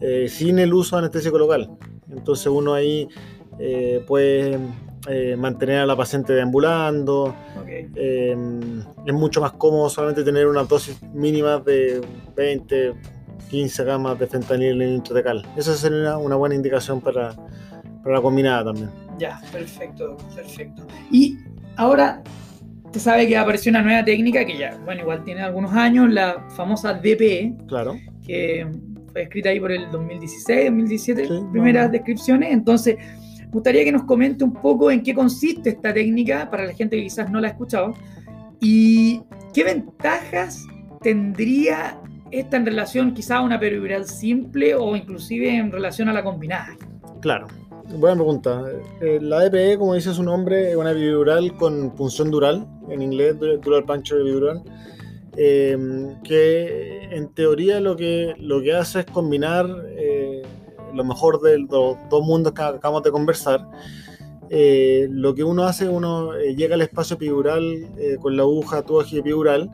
eh, 0.00 0.28
sin 0.28 0.58
el 0.58 0.72
uso 0.74 0.96
de 0.96 1.00
anestésico 1.00 1.38
local. 1.38 1.70
Entonces 2.10 2.46
uno 2.46 2.74
ahí 2.74 3.08
eh, 3.58 4.04
puede 4.06 4.58
mantener 5.36 5.80
a 5.80 5.86
la 5.86 5.96
paciente 5.96 6.32
deambulando. 6.32 7.34
es 7.66 9.14
mucho 9.14 9.40
más 9.40 9.52
cómodo 9.52 9.88
solamente 9.88 10.22
tener 10.22 10.46
una 10.46 10.62
dosis 10.62 11.02
mínima 11.12 11.58
de 11.58 12.00
20, 12.36 12.94
15 13.50 13.84
gamas 13.84 14.18
de 14.18 14.26
fentanil 14.28 14.80
en 14.80 14.94
intratecal. 14.94 15.44
Esa 15.56 15.74
sería 15.74 16.18
una 16.18 16.36
buena 16.36 16.54
indicación 16.54 17.00
para, 17.00 17.34
para 18.04 18.16
la 18.16 18.22
combinada 18.22 18.66
también. 18.66 19.01
Ya, 19.18 19.40
perfecto, 19.52 20.16
perfecto. 20.34 20.86
Y 21.10 21.38
ahora 21.76 22.22
se 22.92 23.00
sabe 23.00 23.26
que 23.26 23.36
apareció 23.36 23.70
una 23.70 23.82
nueva 23.82 24.04
técnica 24.04 24.44
que 24.44 24.58
ya, 24.58 24.78
bueno, 24.84 25.02
igual 25.02 25.24
tiene 25.24 25.42
algunos 25.42 25.72
años, 25.72 26.10
la 26.10 26.46
famosa 26.50 26.94
DPE. 26.94 27.56
Claro. 27.66 27.96
Que 28.26 28.66
fue 29.12 29.22
escrita 29.22 29.50
ahí 29.50 29.60
por 29.60 29.72
el 29.72 29.90
2016, 29.90 30.66
2017, 30.66 31.28
primeras 31.52 31.90
descripciones. 31.90 32.52
Entonces, 32.52 32.96
gustaría 33.52 33.84
que 33.84 33.92
nos 33.92 34.04
comente 34.04 34.42
un 34.44 34.52
poco 34.52 34.90
en 34.90 35.02
qué 35.02 35.14
consiste 35.14 35.70
esta 35.70 35.92
técnica 35.92 36.50
para 36.50 36.64
la 36.64 36.72
gente 36.72 36.96
que 36.96 37.02
quizás 37.04 37.30
no 37.30 37.40
la 37.40 37.48
ha 37.48 37.50
escuchado 37.50 37.94
y 38.60 39.20
qué 39.52 39.64
ventajas 39.64 40.66
tendría 41.02 41.98
esta 42.30 42.56
en 42.56 42.64
relación 42.64 43.12
quizá 43.12 43.36
a 43.36 43.40
una 43.42 43.60
periviral 43.60 44.06
simple 44.06 44.74
o 44.74 44.96
inclusive 44.96 45.54
en 45.54 45.70
relación 45.70 46.08
a 46.08 46.12
la 46.12 46.24
combinada. 46.24 46.76
Claro. 47.20 47.46
Buena 47.88 48.14
pregunta. 48.14 48.64
Eh, 49.00 49.18
la 49.20 49.40
DPE, 49.40 49.76
como 49.76 49.94
dice 49.94 50.14
su 50.14 50.22
nombre, 50.22 50.70
es 50.70 50.76
una 50.76 50.92
epidural 50.92 51.56
con 51.56 51.90
punción 51.90 52.30
dural, 52.30 52.66
en 52.88 53.02
inglés, 53.02 53.36
dural 53.38 53.84
puncture 53.84 54.22
epidural, 54.22 54.62
eh, 55.36 55.76
que 56.22 57.08
en 57.10 57.28
teoría 57.34 57.80
lo 57.80 57.96
que, 57.96 58.34
lo 58.38 58.62
que 58.62 58.74
hace 58.74 59.00
es 59.00 59.06
combinar 59.06 59.66
eh, 59.88 60.42
lo 60.94 61.04
mejor 61.04 61.40
de 61.40 61.58
los 61.58 61.96
dos 62.08 62.24
mundos 62.24 62.52
que 62.52 62.62
acabamos 62.62 63.02
de 63.02 63.10
conversar. 63.10 63.66
lo 64.48 65.34
que 65.34 65.44
uno 65.44 65.64
hace, 65.64 65.88
uno 65.88 66.34
llega 66.38 66.74
al 66.74 66.82
espacio 66.82 67.16
epidural 67.16 67.88
con 68.20 68.36
la 68.36 68.42
aguja 68.42 68.82
tuaje 68.82 69.18
epidural, 69.18 69.70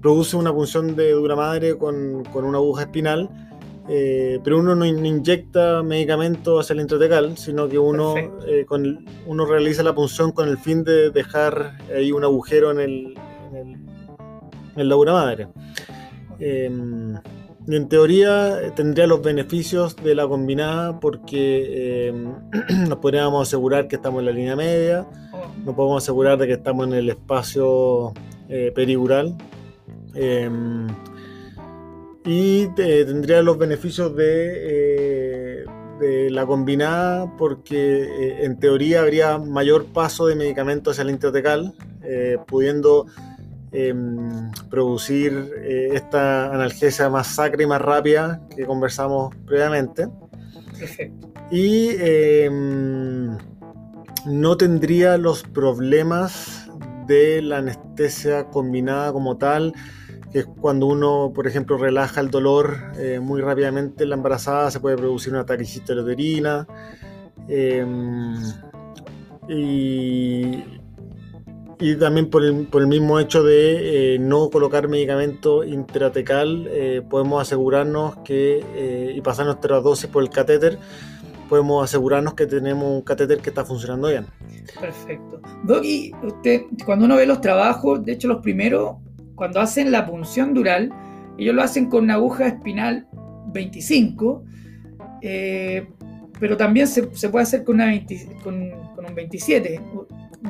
produce 0.00 0.36
una 0.36 0.52
punción 0.52 0.96
de 0.96 1.12
dura 1.12 1.36
madre 1.36 1.76
con, 1.76 2.24
con 2.32 2.44
una 2.44 2.58
aguja 2.58 2.82
espinal 2.82 3.45
eh, 3.88 4.40
pero 4.42 4.58
uno 4.58 4.74
no, 4.74 4.84
inyecta 4.84 5.82
medicamentos 5.82 6.60
hacia 6.60 6.74
el 6.74 6.80
intratecal, 6.80 7.36
sino 7.36 7.68
que 7.68 7.78
uno, 7.78 8.14
eh, 8.46 8.64
con 8.66 9.04
uno 9.26 9.46
realiza 9.46 9.82
la 9.84 9.94
punción 9.94 10.32
con 10.32 10.48
el 10.48 10.58
fin 10.58 10.82
de 10.82 11.10
dejar 11.10 11.78
ahí 11.94 12.10
un 12.10 12.24
agujero 12.24 12.72
en, 12.72 12.80
el, 12.80 13.14
en, 14.76 14.88
la 14.88 14.96
madre. 14.96 15.48
Em, 16.40 17.14
y 17.68 17.76
en 17.76 17.88
teoría 17.88 18.60
eh, 18.60 18.72
tendría 18.74 19.06
los 19.06 19.22
beneficios 19.22 19.96
de 19.96 20.14
la 20.14 20.26
combinada 20.26 20.98
porque 20.98 22.08
em, 22.08 22.34
nos 22.88 22.98
podríamos 22.98 23.46
asegurar 23.46 23.86
que 23.86 23.96
estamos 23.96 24.18
en 24.20 24.26
la 24.26 24.32
línea 24.32 24.56
media, 24.56 25.06
nos 25.64 25.76
podemos 25.76 26.02
asegurar 26.02 26.38
de 26.38 26.48
que 26.48 26.54
estamos 26.54 26.88
en 26.88 26.94
el 26.94 27.08
espacio 27.08 28.12
perigural 28.74 29.36
y 32.26 32.66
tendría 32.74 33.40
los 33.40 33.56
beneficios 33.56 34.14
de, 34.16 35.62
eh, 35.62 35.64
de 35.98 36.30
la 36.30 36.46
combinada 36.46 37.30
porque 37.36 38.02
eh, 38.02 38.44
en 38.44 38.58
teoría 38.58 39.00
habría 39.00 39.38
mayor 39.38 39.86
paso 39.86 40.26
de 40.26 40.34
medicamentos 40.34 40.92
hacia 40.92 41.02
el 41.02 41.10
intratecal, 41.10 41.74
eh, 42.02 42.36
pudiendo 42.46 43.06
em, 43.72 44.50
producir 44.70 45.52
eh, 45.62 45.90
esta 45.94 46.52
analgesia 46.52 47.08
más 47.08 47.28
sacra 47.28 47.62
y 47.62 47.66
más 47.66 47.80
rápida 47.80 48.40
que 48.54 48.64
conversamos 48.66 49.34
previamente. 49.46 50.08
Perfecto. 50.78 51.32
Y 51.50 51.90
em, 51.98 53.38
no 54.26 54.56
tendría 54.56 55.16
los 55.16 55.42
problemas 55.42 56.68
de 57.06 57.40
la 57.40 57.58
anestesia 57.58 58.46
combinada 58.46 59.12
como 59.12 59.36
tal, 59.36 59.72
es 60.38 60.46
cuando 60.46 60.86
uno, 60.86 61.32
por 61.34 61.46
ejemplo, 61.46 61.78
relaja 61.78 62.20
el 62.20 62.30
dolor 62.30 62.76
eh, 62.98 63.20
muy 63.20 63.40
rápidamente 63.40 64.04
en 64.04 64.10
la 64.10 64.16
embarazada, 64.16 64.70
se 64.70 64.80
puede 64.80 64.96
producir 64.96 65.32
una 65.32 65.46
taquitis 65.46 65.82
uterina. 65.88 66.66
Em, 67.48 68.34
y, 69.48 70.64
y, 71.78 71.96
también 71.96 72.28
por 72.28 72.42
el, 72.44 72.86
mismo 72.86 73.20
hecho 73.20 73.42
de 73.42 74.14
eh, 74.14 74.18
no 74.18 74.50
colocar 74.50 74.88
medicamento 74.88 75.62
intratecal, 75.64 76.66
eh, 76.70 77.02
podemos 77.08 77.40
asegurarnos 77.42 78.16
que, 78.18 79.12
y 79.14 79.20
pasar 79.20 79.46
nuestra 79.46 79.80
dosis 79.80 80.10
por 80.10 80.22
el 80.22 80.30
catéter, 80.30 80.78
podemos 81.48 81.84
asegurarnos 81.84 82.34
que 82.34 82.46
tenemos 82.46 82.90
un 82.90 83.02
catéter 83.02 83.38
que 83.38 83.50
está 83.50 83.64
funcionando 83.64 84.08
bien. 84.08 84.26
Perfecto. 84.80 85.40
Doggy, 85.62 86.12
usted, 86.22 86.62
cuando 86.84 87.04
uno 87.04 87.16
ve 87.16 87.26
los 87.26 87.40
trabajos, 87.40 88.04
de 88.04 88.12
hecho 88.12 88.28
los 88.28 88.42
primeros, 88.42 88.96
cuando 89.36 89.60
hacen 89.60 89.92
la 89.92 90.06
punción 90.06 90.52
dural, 90.54 90.92
ellos 91.38 91.54
lo 91.54 91.62
hacen 91.62 91.88
con 91.88 92.04
una 92.04 92.14
aguja 92.14 92.48
espinal 92.48 93.06
25, 93.52 94.42
eh, 95.22 95.86
pero 96.40 96.56
también 96.56 96.88
se, 96.88 97.08
se, 97.14 97.28
puede 97.28 97.44
hacer 97.44 97.62
con, 97.62 97.76
una 97.76 97.86
20, 97.86 98.38
con, 98.42 98.70
con 98.94 99.06
un 99.06 99.14
27. 99.14 99.80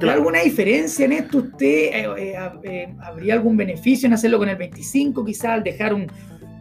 ¿Hay 0.01 0.09
alguna 0.09 0.41
diferencia 0.41 1.05
en 1.05 1.13
esto? 1.13 1.39
¿Usted 1.39 1.67
eh, 1.67 2.37
eh, 2.65 2.95
habría 3.01 3.35
algún 3.35 3.57
beneficio 3.57 4.07
en 4.07 4.15
hacerlo 4.15 4.39
con 4.39 4.49
el 4.49 4.57
25, 4.57 5.25
quizás 5.25 5.47
al 5.47 5.63
dejar 5.63 5.95
un, 5.95 6.07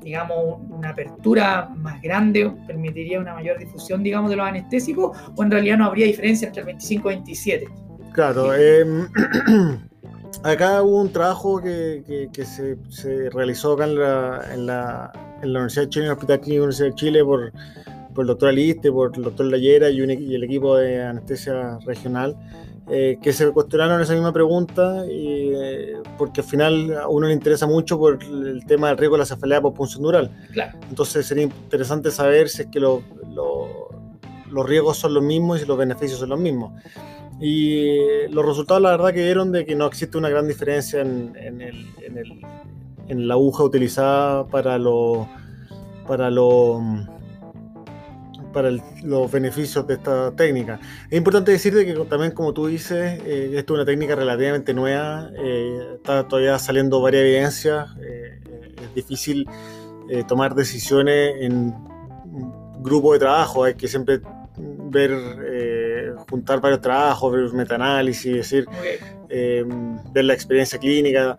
digamos, 0.05 0.59
una 0.69 0.89
apertura 0.89 1.69
más 1.75 2.01
grande 2.01 2.51
permitiría 2.67 3.19
una 3.19 3.33
mayor 3.33 3.57
difusión, 3.57 4.03
digamos, 4.03 4.29
de 4.29 4.35
los 4.37 4.47
anestésicos, 4.47 5.17
o 5.35 5.43
en 5.43 5.51
realidad 5.51 5.77
no 5.77 5.85
habría 5.85 6.05
diferencia 6.05 6.47
entre 6.47 6.61
el 6.61 6.67
25 6.67 7.11
y 7.11 7.13
27? 7.15 7.67
Claro, 8.13 8.53
eh, 8.55 8.85
acá 10.51 10.83
hubo 10.83 11.01
un 11.01 11.11
trabajo 11.11 11.61
que, 11.61 12.03
que, 12.05 12.29
que 12.31 12.45
se, 12.45 12.77
se, 12.89 13.29
realizó 13.29 13.73
acá 13.73 13.85
en 13.85 13.99
la, 13.99 14.45
en 14.53 14.65
la, 14.65 15.11
en 15.41 15.53
la 15.53 15.59
Universidad 15.59 15.85
de 15.85 15.89
Chile, 15.89 16.05
en 16.05 16.11
el 16.11 16.13
Hospital 16.13 16.39
Clínico 16.41 16.53
de 16.53 16.57
la 16.59 16.63
Universidad 16.63 16.89
de 16.89 16.95
Chile, 16.95 17.23
por, 17.23 17.51
por 18.13 18.23
el 18.23 18.27
doctor 18.27 18.49
Aliste, 18.49 18.91
por 18.91 19.11
el 19.15 19.23
doctor 19.23 19.45
Layera 19.47 19.89
y, 19.89 20.01
un, 20.01 20.11
y 20.11 20.35
el 20.35 20.43
equipo 20.43 20.77
de 20.77 21.03
anestesia 21.03 21.79
regional, 21.85 22.37
eh, 22.87 23.17
que 23.21 23.33
se 23.33 23.49
cuestionaron 23.49 23.99
esa 24.01 24.13
misma 24.13 24.31
pregunta, 24.31 25.05
y, 25.07 25.51
eh, 25.55 25.93
porque 26.17 26.41
al 26.41 26.47
final 26.47 26.95
a 26.95 27.07
uno 27.07 27.27
le 27.27 27.33
interesa 27.33 27.65
mucho 27.65 27.97
por 27.97 28.23
el 28.23 28.63
tema 28.67 28.89
del 28.89 28.97
riesgo 28.97 29.15
de 29.15 29.19
la 29.19 29.25
cefalea 29.25 29.61
por 29.61 29.73
punción 29.73 30.03
dural. 30.03 30.31
Claro. 30.51 30.77
Entonces 30.87 31.25
sería 31.25 31.43
interesante 31.43 32.11
saber 32.11 32.49
si 32.49 32.61
es 32.61 32.67
que 32.67 32.79
lo, 32.79 33.01
lo, 33.33 33.84
los 34.55 34.65
riesgos 34.67 34.97
son 34.97 35.13
los 35.13 35.23
mismos 35.23 35.61
y 35.61 35.65
los 35.65 35.77
beneficios 35.77 36.19
son 36.19 36.29
los 36.29 36.39
mismos. 36.39 36.71
Y 37.39 38.27
los 38.29 38.45
resultados, 38.45 38.81
la 38.81 38.91
verdad, 38.91 39.13
que 39.13 39.23
dieron 39.23 39.51
de 39.51 39.65
que 39.65 39.75
no 39.75 39.85
existe 39.85 40.17
una 40.17 40.29
gran 40.29 40.47
diferencia 40.47 41.01
en, 41.01 41.35
el, 41.35 41.85
en, 42.01 42.17
el, 42.17 42.41
en 43.09 43.27
la 43.27 43.33
aguja 43.33 43.63
utilizada 43.63 44.47
para 44.47 44.77
lo, 44.77 45.27
para 46.07 46.31
lo 46.31 46.81
para 48.53 48.71
los 49.03 49.29
beneficios 49.29 49.85
de 49.85 49.95
esta 49.95 50.31
técnica. 50.31 50.79
Es 51.09 51.17
importante 51.17 51.51
decirte 51.51 51.85
que 51.85 51.93
también, 52.05 52.31
como 52.31 52.53
tú 52.53 52.67
dices, 52.67 53.19
eh, 53.25 53.51
esto 53.53 53.73
es 53.73 53.79
una 53.79 53.85
técnica 53.85 54.15
relativamente 54.15 54.73
nueva, 54.73 55.29
eh, 55.37 55.95
está 55.95 56.25
todavía 56.25 56.57
saliendo 56.57 57.01
varias 57.01 57.23
evidencias, 57.23 57.89
eh, 57.99 58.39
es 58.81 58.95
difícil 58.95 59.45
eh, 60.09 60.23
tomar 60.23 60.55
decisiones 60.55 61.35
en 61.41 61.75
grupo 62.79 63.11
de 63.11 63.19
trabajo, 63.19 63.65
hay 63.65 63.75
que 63.75 63.89
siempre 63.89 64.21
ver, 64.95 65.11
eh, 65.45 66.11
juntar 66.29 66.59
varios 66.61 66.81
trabajos, 66.81 67.31
ver 67.31 67.53
metaanálisis, 67.53 68.33
decir, 68.33 68.65
ver 69.29 70.25
la 70.25 70.33
experiencia 70.33 70.79
clínica. 70.79 71.37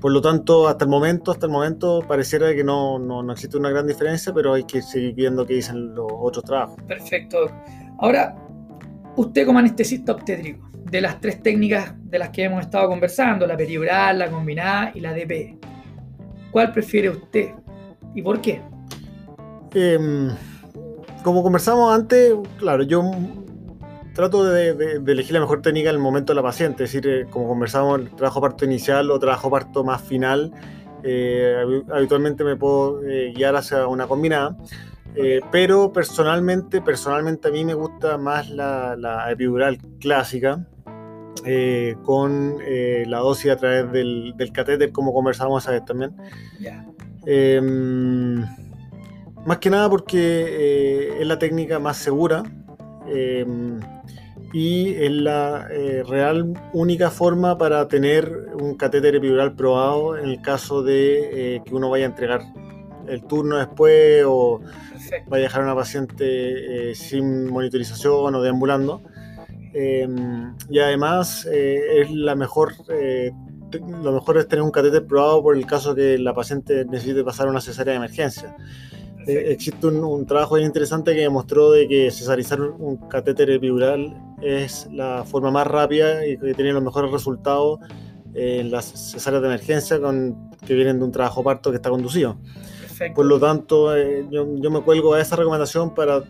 Por 0.00 0.12
lo 0.12 0.20
tanto, 0.22 0.66
hasta 0.66 0.84
el 0.84 0.90
momento, 0.90 1.30
hasta 1.30 1.46
el 1.46 1.52
momento 1.52 2.02
pareciera 2.08 2.54
que 2.54 2.64
no, 2.64 2.98
no, 2.98 3.22
no, 3.22 3.32
existe 3.32 3.58
una 3.58 3.68
gran 3.68 3.86
diferencia, 3.86 4.32
pero 4.32 4.54
hay 4.54 4.64
que 4.64 4.80
seguir 4.80 5.14
viendo 5.14 5.46
qué 5.46 5.54
dicen 5.54 5.94
los 5.94 6.06
otros 6.10 6.42
trabajos. 6.44 6.76
Perfecto. 6.88 7.50
Ahora, 7.98 8.34
usted 9.16 9.44
como 9.44 9.58
anestesista 9.58 10.12
obstétrico, 10.12 10.70
de 10.90 11.00
las 11.00 11.20
tres 11.20 11.42
técnicas 11.42 11.94
de 12.04 12.18
las 12.18 12.30
que 12.30 12.44
hemos 12.44 12.62
estado 12.62 12.88
conversando, 12.88 13.46
la 13.46 13.56
perioral, 13.56 14.18
la 14.18 14.30
combinada 14.30 14.90
y 14.94 15.00
la 15.00 15.12
DP, 15.12 15.58
¿cuál 16.50 16.72
prefiere 16.72 17.10
usted 17.10 17.50
y 18.14 18.22
por 18.22 18.40
qué? 18.40 18.62
Eh, 19.74 20.30
como 21.22 21.42
conversamos 21.42 21.94
antes, 21.94 22.34
claro, 22.58 22.82
yo 22.82 23.10
trato 24.14 24.44
de, 24.44 24.74
de, 24.74 24.98
de, 24.98 25.12
elegir 25.12 25.32
la 25.32 25.40
mejor 25.40 25.62
técnica 25.62 25.90
en 25.90 25.96
el 25.96 26.02
momento 26.02 26.32
de 26.32 26.36
la 26.36 26.42
paciente, 26.42 26.84
es 26.84 26.92
decir, 26.92 27.08
eh, 27.08 27.26
como 27.30 27.48
conversamos, 27.48 28.00
trabajo 28.16 28.40
parto 28.40 28.64
inicial 28.64 29.10
o 29.10 29.18
trabajo 29.18 29.50
parto 29.50 29.84
más 29.84 30.02
final, 30.02 30.52
eh, 31.02 31.82
habitualmente 31.92 32.44
me 32.44 32.56
puedo 32.56 33.02
eh, 33.06 33.32
guiar 33.34 33.56
hacia 33.56 33.86
una 33.86 34.06
combinada, 34.06 34.56
eh, 35.14 35.40
pero 35.50 35.92
personalmente, 35.92 36.80
personalmente 36.80 37.48
a 37.48 37.50
mí 37.50 37.64
me 37.64 37.74
gusta 37.74 38.16
más 38.18 38.48
la, 38.50 38.96
la 38.96 39.30
epidural 39.30 39.78
clásica, 39.98 40.66
eh, 41.44 41.96
con 42.04 42.58
eh, 42.66 43.04
la 43.06 43.18
dosis 43.18 43.50
a 43.50 43.56
través 43.56 43.90
del, 43.92 44.34
del 44.36 44.52
catéter, 44.52 44.92
como 44.92 45.12
conversamos 45.12 45.66
a 45.66 45.72
vez 45.72 45.84
también. 45.84 46.14
Yeah. 46.58 46.86
Eh, 49.40 49.46
más 49.46 49.58
que 49.58 49.70
nada 49.70 49.88
porque 49.88 51.20
es 51.20 51.26
la 51.26 51.38
técnica 51.38 51.78
más 51.78 51.96
segura 51.96 52.42
y 54.52 54.94
es 54.94 55.10
la 55.12 55.68
eh, 55.70 56.02
real 56.06 56.54
única 56.72 57.10
forma 57.10 57.56
para 57.56 57.86
tener 57.88 58.48
un 58.60 58.74
catéter 58.76 59.14
epidural 59.14 59.54
probado 59.54 60.18
en 60.18 60.28
el 60.28 60.42
caso 60.42 60.82
de 60.82 61.56
eh, 61.56 61.62
que 61.64 61.74
uno 61.74 61.88
vaya 61.88 62.06
a 62.06 62.08
entregar 62.08 62.42
el 63.06 63.22
turno 63.24 63.56
después 63.56 64.24
o 64.26 64.60
Perfecto. 64.92 65.30
vaya 65.30 65.44
a 65.44 65.48
dejar 65.48 65.62
a 65.62 65.64
una 65.64 65.74
paciente 65.74 66.90
eh, 66.90 66.94
sin 66.94 67.48
monitorización 67.48 68.34
o 68.34 68.42
deambulando. 68.42 69.02
Eh, 69.72 70.08
y 70.68 70.78
además 70.80 71.46
eh, 71.50 72.00
es 72.00 72.10
la 72.10 72.34
mejor, 72.34 72.74
eh, 72.88 73.30
lo 73.72 74.12
mejor 74.12 74.38
es 74.38 74.48
tener 74.48 74.64
un 74.64 74.72
catéter 74.72 75.06
probado 75.06 75.42
por 75.44 75.56
el 75.56 75.64
caso 75.64 75.94
que 75.94 76.18
la 76.18 76.34
paciente 76.34 76.84
necesite 76.86 77.22
pasar 77.22 77.48
una 77.48 77.60
cesárea 77.60 77.92
de 77.92 77.98
emergencia. 77.98 78.56
Eh, 79.30 79.52
existe 79.52 79.86
un, 79.86 80.02
un, 80.02 80.26
trabajo 80.26 80.58
interesante 80.58 81.14
que 81.14 81.20
demostró 81.20 81.72
de 81.72 81.86
que 81.88 82.10
cesarizar 82.10 82.60
un 82.60 82.96
catéter 83.08 83.50
epidural 83.50 84.16
es 84.42 84.88
la 84.92 85.24
forma 85.24 85.50
más 85.50 85.66
rápida 85.66 86.26
y 86.26 86.36
que 86.36 86.54
tiene 86.54 86.72
los 86.72 86.82
mejores 86.82 87.10
resultados 87.10 87.80
en 88.34 88.70
las 88.70 88.86
cesáreas 89.12 89.42
de 89.42 89.48
emergencia 89.48 90.00
con, 90.00 90.50
que 90.66 90.74
vienen 90.74 90.98
de 90.98 91.04
un 91.04 91.12
trabajo 91.12 91.42
parto 91.42 91.70
que 91.70 91.76
está 91.76 91.90
conducido. 91.90 92.38
Perfecto. 92.80 93.14
Por 93.14 93.26
lo 93.26 93.40
tanto, 93.40 93.96
eh, 93.96 94.26
yo, 94.30 94.46
yo, 94.56 94.70
me 94.70 94.80
cuelgo 94.82 95.14
a 95.14 95.20
esa 95.20 95.36
recomendación 95.36 95.94
para 95.94 96.22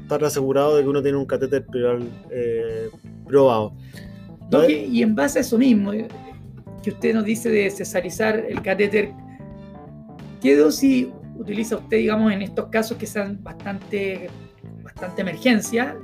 estar 0.00 0.24
asegurado 0.24 0.76
de 0.76 0.82
que 0.82 0.88
uno 0.88 1.02
tiene 1.02 1.18
un 1.18 1.26
catéter 1.26 1.62
epidural 1.62 2.08
eh, 2.30 2.88
probado. 3.26 3.74
Okay, 4.52 4.88
y 4.90 5.02
en 5.02 5.14
base 5.14 5.38
a 5.38 5.42
eso 5.42 5.56
mismo, 5.56 5.92
eh, 5.92 6.08
que 6.82 6.90
usted 6.90 7.14
nos 7.14 7.24
dice 7.24 7.50
de 7.50 7.70
cesarizar 7.70 8.36
el 8.36 8.60
catéter, 8.62 9.12
¿qué 10.40 10.56
dosis 10.56 11.06
utiliza 11.40 11.76
usted, 11.76 11.96
digamos, 11.96 12.32
en 12.32 12.42
estos 12.42 12.66
casos 12.66 12.96
que 12.98 13.06
sean 13.06 13.42
bastante, 13.42 14.28
bastante 14.82 15.22
emergencia, 15.22 15.96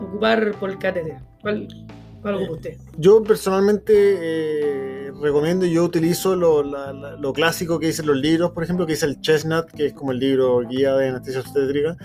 ocupar 0.00 0.52
por 0.60 0.70
el 0.70 0.78
catéter? 0.78 1.16
¿Cuál, 1.40 1.66
cuál 2.20 2.34
ocupa 2.36 2.52
usted? 2.52 2.76
Yo 2.98 3.22
personalmente 3.22 3.92
eh, 3.96 5.12
recomiendo 5.20 5.64
y 5.64 5.72
yo 5.72 5.84
utilizo 5.84 6.36
lo, 6.36 6.62
la, 6.62 6.92
la, 6.92 7.16
lo, 7.16 7.32
clásico 7.32 7.78
que 7.78 7.86
dicen 7.86 8.06
los 8.06 8.16
libros, 8.16 8.52
por 8.52 8.64
ejemplo, 8.64 8.86
que 8.86 8.92
dice 8.92 9.06
el 9.06 9.20
Chestnut, 9.20 9.66
que 9.72 9.86
es 9.86 9.92
como 9.94 10.12
el 10.12 10.18
libro 10.18 10.60
guía 10.60 10.94
de 10.94 11.08
anestesia 11.08 11.40
obstétrica, 11.40 11.96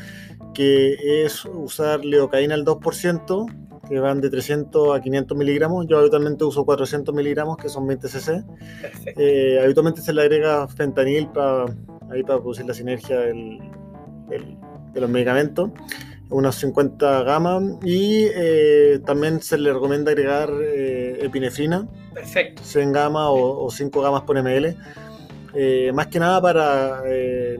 que 0.54 1.26
es 1.26 1.44
usar 1.46 2.06
leocaína 2.06 2.56
al 2.56 2.64
2%, 2.64 3.46
que 3.90 4.00
van 4.00 4.22
de 4.22 4.30
300 4.30 4.98
a 4.98 5.02
500 5.02 5.38
miligramos. 5.38 5.88
Yo 5.88 6.00
habitualmente 6.00 6.44
uso 6.44 6.66
400 6.66 7.14
miligramos, 7.14 7.58
que 7.58 7.70
son 7.70 7.86
20 7.88 8.08
cc. 8.08 8.44
Eh, 9.18 9.60
habitualmente 9.64 10.02
se 10.02 10.14
le 10.14 10.22
agrega 10.22 10.68
fentanil 10.68 11.30
para 11.30 11.66
ahí 12.12 12.24
para 12.24 12.40
producir 12.40 12.66
la 12.66 12.74
sinergia 12.74 13.20
del, 13.20 13.60
del, 14.30 14.58
de 14.94 15.02
los 15.02 15.10
medicamentos, 15.10 15.72
unos 16.30 16.56
50 16.56 17.24
gamas, 17.24 17.64
y 17.84 18.26
eh, 18.36 19.00
también 19.06 19.42
se 19.42 19.58
le 19.58 19.72
recomienda 19.74 20.12
agregar 20.12 20.50
eh, 20.62 21.20
epinefrina, 21.22 21.88
Perfecto. 22.14 22.62
100 22.64 22.92
gamas 22.92 23.28
o, 23.30 23.64
o, 23.66 23.70
5 23.72 24.02
gamas 24.02 24.24
por 24.24 24.36
ml, 24.42 24.76
eh, 25.54 25.92
más 25.94 26.08
que 26.08 26.20
nada 26.20 26.42
para 26.42 27.02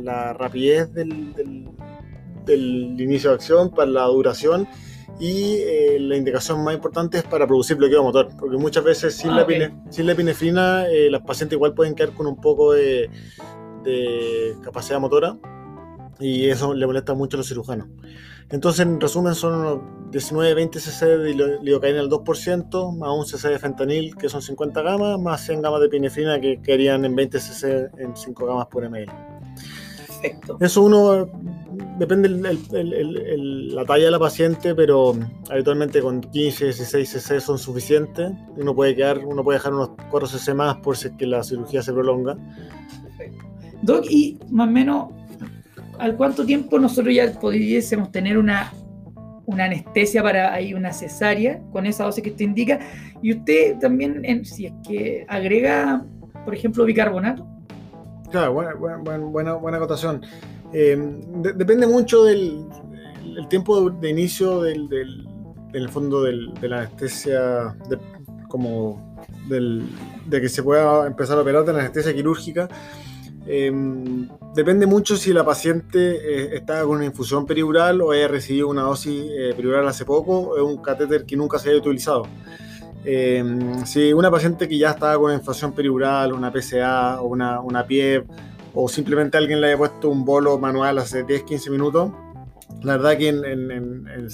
la 0.02 0.34
rapidez 0.34 0.92
del, 0.94 1.34
del, 1.34 1.70
del 2.46 3.00
inicio 3.02 3.30
de 3.30 3.36
acción, 3.36 3.70
para 3.72 3.90
la 3.90 4.04
duración 4.06 4.68
y 5.20 5.56
eh, 5.62 5.98
la 6.00 6.16
indicación 6.16 6.64
más 6.64 6.76
importante 6.76 7.18
es 7.18 7.24
para 7.24 7.48
producir 7.48 7.76
bloqueo 7.78 8.04
motor, 8.04 8.30
porque 8.38 8.58
muchas 8.58 8.84
veces 8.84 9.16
sin, 9.16 9.32
Ah, 9.32 9.38
la, 9.38 9.44
ok. 9.44 9.50
epine- 9.50 9.72
sin 9.90 10.06
la 10.06 10.12
epinefrina 10.12 10.88
eh, 10.90 11.10
las 11.10 11.22
pacientes 11.22 11.56
igual 11.56 11.74
pueden 11.74 11.96
quedar 11.96 12.12
con 12.14 12.28
un 12.28 12.36
poco 12.40 12.74
de, 12.74 13.10
de 13.84 14.56
capacidad 14.64 15.00
motora 15.00 15.38
y 16.20 16.46
eso 16.50 16.74
le 16.74 16.86
molesta 16.88 17.14
mucho 17.14 17.38
a 17.38 17.40
los 17.40 17.48
cirujanos. 17.48 17.88
Entonces, 18.50 18.86
en 18.86 19.00
resumen, 19.02 19.36
son 19.36 19.54
unos 19.56 19.78
19-20 20.12 20.80
cc 20.80 21.06
de 21.06 21.34
li- 21.34 21.64
lidocaína 21.64 22.00
al 22.00 22.10
2%, 22.10 22.98
más 22.98 23.10
un 23.12 23.26
cc 23.26 23.50
de 23.50 23.60
fentanil, 23.60 24.16
que 24.16 24.30
son 24.30 24.42
50 24.42 24.82
gamas, 24.82 25.20
más 25.20 25.46
100 25.46 25.62
gamas 25.62 25.82
de 25.82 25.88
epinefrina, 25.88 26.40
que 26.40 26.62
quedarían 26.62 27.04
en 27.04 27.14
20 27.16 27.40
cc 27.40 27.90
en 27.98 28.16
5 28.16 28.46
gamas 28.46 28.68
por 28.68 28.90
ml. 28.90 29.12
Perfecto. 30.08 30.58
Eso 30.62 30.82
uno 30.82 31.30
depende 32.00 32.28
el- 32.30 32.46
el- 32.46 32.94
el- 32.94 33.76
la 33.76 33.84
talla 33.86 34.06
de 34.06 34.12
la 34.12 34.20
paciente, 34.20 34.74
pero 34.74 35.14
habitualmente 35.50 36.02
con 36.02 36.22
15, 36.22 36.66
16 36.66 37.10
cc 37.10 37.42
son 37.42 37.60
suficientes. 37.60 38.32
Uno 38.56 38.74
puede 38.74 38.96
quedar, 38.96 39.20
uno 39.26 39.44
puede 39.44 39.60
dejar 39.60 39.74
unos 39.74 39.92
4 40.10 40.28
cc 40.28 40.54
más 40.56 40.78
por 40.78 40.96
si 40.96 41.10
es 41.10 41.14
que 41.18 41.28
la 41.28 41.44
cirugía 41.44 41.82
se 41.84 41.92
prolonga. 41.92 42.38
Doc, 43.82 44.06
y 44.10 44.38
más 44.50 44.68
o 44.68 44.72
menos, 44.72 45.08
¿al 46.00 46.16
cuánto 46.16 46.46
tiempo 46.46 46.80
nosotros 46.80 47.14
ya 47.14 47.32
pudiésemos 47.40 48.12
tener 48.12 48.38
una, 48.38 48.72
una 49.46 49.66
anestesia 49.66 50.22
para 50.24 50.54
ahí 50.54 50.74
una 50.74 50.92
cesárea 50.94 51.62
con 51.72 51.86
esa 51.86 52.04
dosis 52.06 52.24
que 52.24 52.32
usted 52.32 52.46
indica? 52.46 52.80
Y 53.22 53.34
usted 53.34 53.78
también, 53.80 54.46
si 54.46 54.66
es 54.68 54.74
que 54.88 55.26
agrega, 55.28 56.04
por 56.46 56.54
ejemplo, 56.54 56.86
bicarbonato. 56.86 57.46
Claro, 58.32 58.54
buena, 58.54 58.74
buena, 58.76 58.98
buena, 59.26 59.54
buena, 59.54 59.78
acotación. 59.78 60.22
De- 60.72 61.54
depende 61.56 61.88
mucho 61.88 62.24
del 62.26 62.66
el 63.38 63.48
tiempo 63.48 63.90
de, 63.92 64.10
inicio 64.10 64.62
del, 64.62 64.90
del- 64.90 65.28
en 65.74 65.76
el 65.84 65.90
fondo 65.90 66.24
del- 66.24 66.54
de 66.56 66.68
la 66.70 66.80
anestesia, 66.80 67.76
como 68.50 69.16
del- 69.48 69.88
de 70.26 70.42
que 70.42 70.50
se 70.50 70.64
pueda 70.64 71.06
empezar 71.08 71.38
a 71.38 71.42
operar 71.42 71.64
de 71.64 71.74
la 71.74 71.80
anestesia 71.80 72.14
quirúrgica. 72.14 72.68
Eh, 73.50 73.72
depende 74.54 74.86
mucho 74.86 75.16
si 75.16 75.32
la 75.32 75.46
paciente 75.46 76.00
eh, 76.00 76.58
está 76.58 76.82
con 76.84 76.98
una 76.98 77.06
infusión 77.06 77.46
peridural 77.46 78.02
o 78.02 78.12
haya 78.12 78.28
recibido 78.28 78.68
una 78.68 78.82
dosis 78.82 79.24
eh, 79.32 79.56
hace 79.88 80.04
poco 80.04 80.40
o 80.40 80.58
es 80.58 80.64
un 80.64 80.82
catéter 80.82 81.26
que 81.26 81.38
nunca 81.38 81.58
se 81.58 81.70
haya 81.70 81.78
utilizado. 81.78 82.28
Eh, 83.06 83.44
si 83.86 84.12
una 84.12 84.30
paciente 84.30 84.68
que 84.68 84.78
ya 84.78 84.92
estaba 84.92 85.18
con 85.18 85.34
infusión 85.34 85.72
peridural, 85.72 86.34
una 86.34 86.52
PCA 86.52 87.22
o 87.22 87.28
una, 87.28 87.62
una 87.62 87.88
PIEP, 87.88 88.28
o 88.74 88.90
simplemente 88.90 89.38
alguien 89.38 89.62
le 89.62 89.68
haya 89.68 89.78
puesto 89.78 90.10
un 90.10 90.26
bolo 90.26 90.60
manual 90.60 90.98
hace 90.98 91.26
10-15 91.26 91.70
minutos, 91.72 92.12
la 92.84 92.98
verdad 92.98 93.18
que 93.18 93.30
en, 93.30 93.46
en, 93.46 93.72
en 94.10 94.30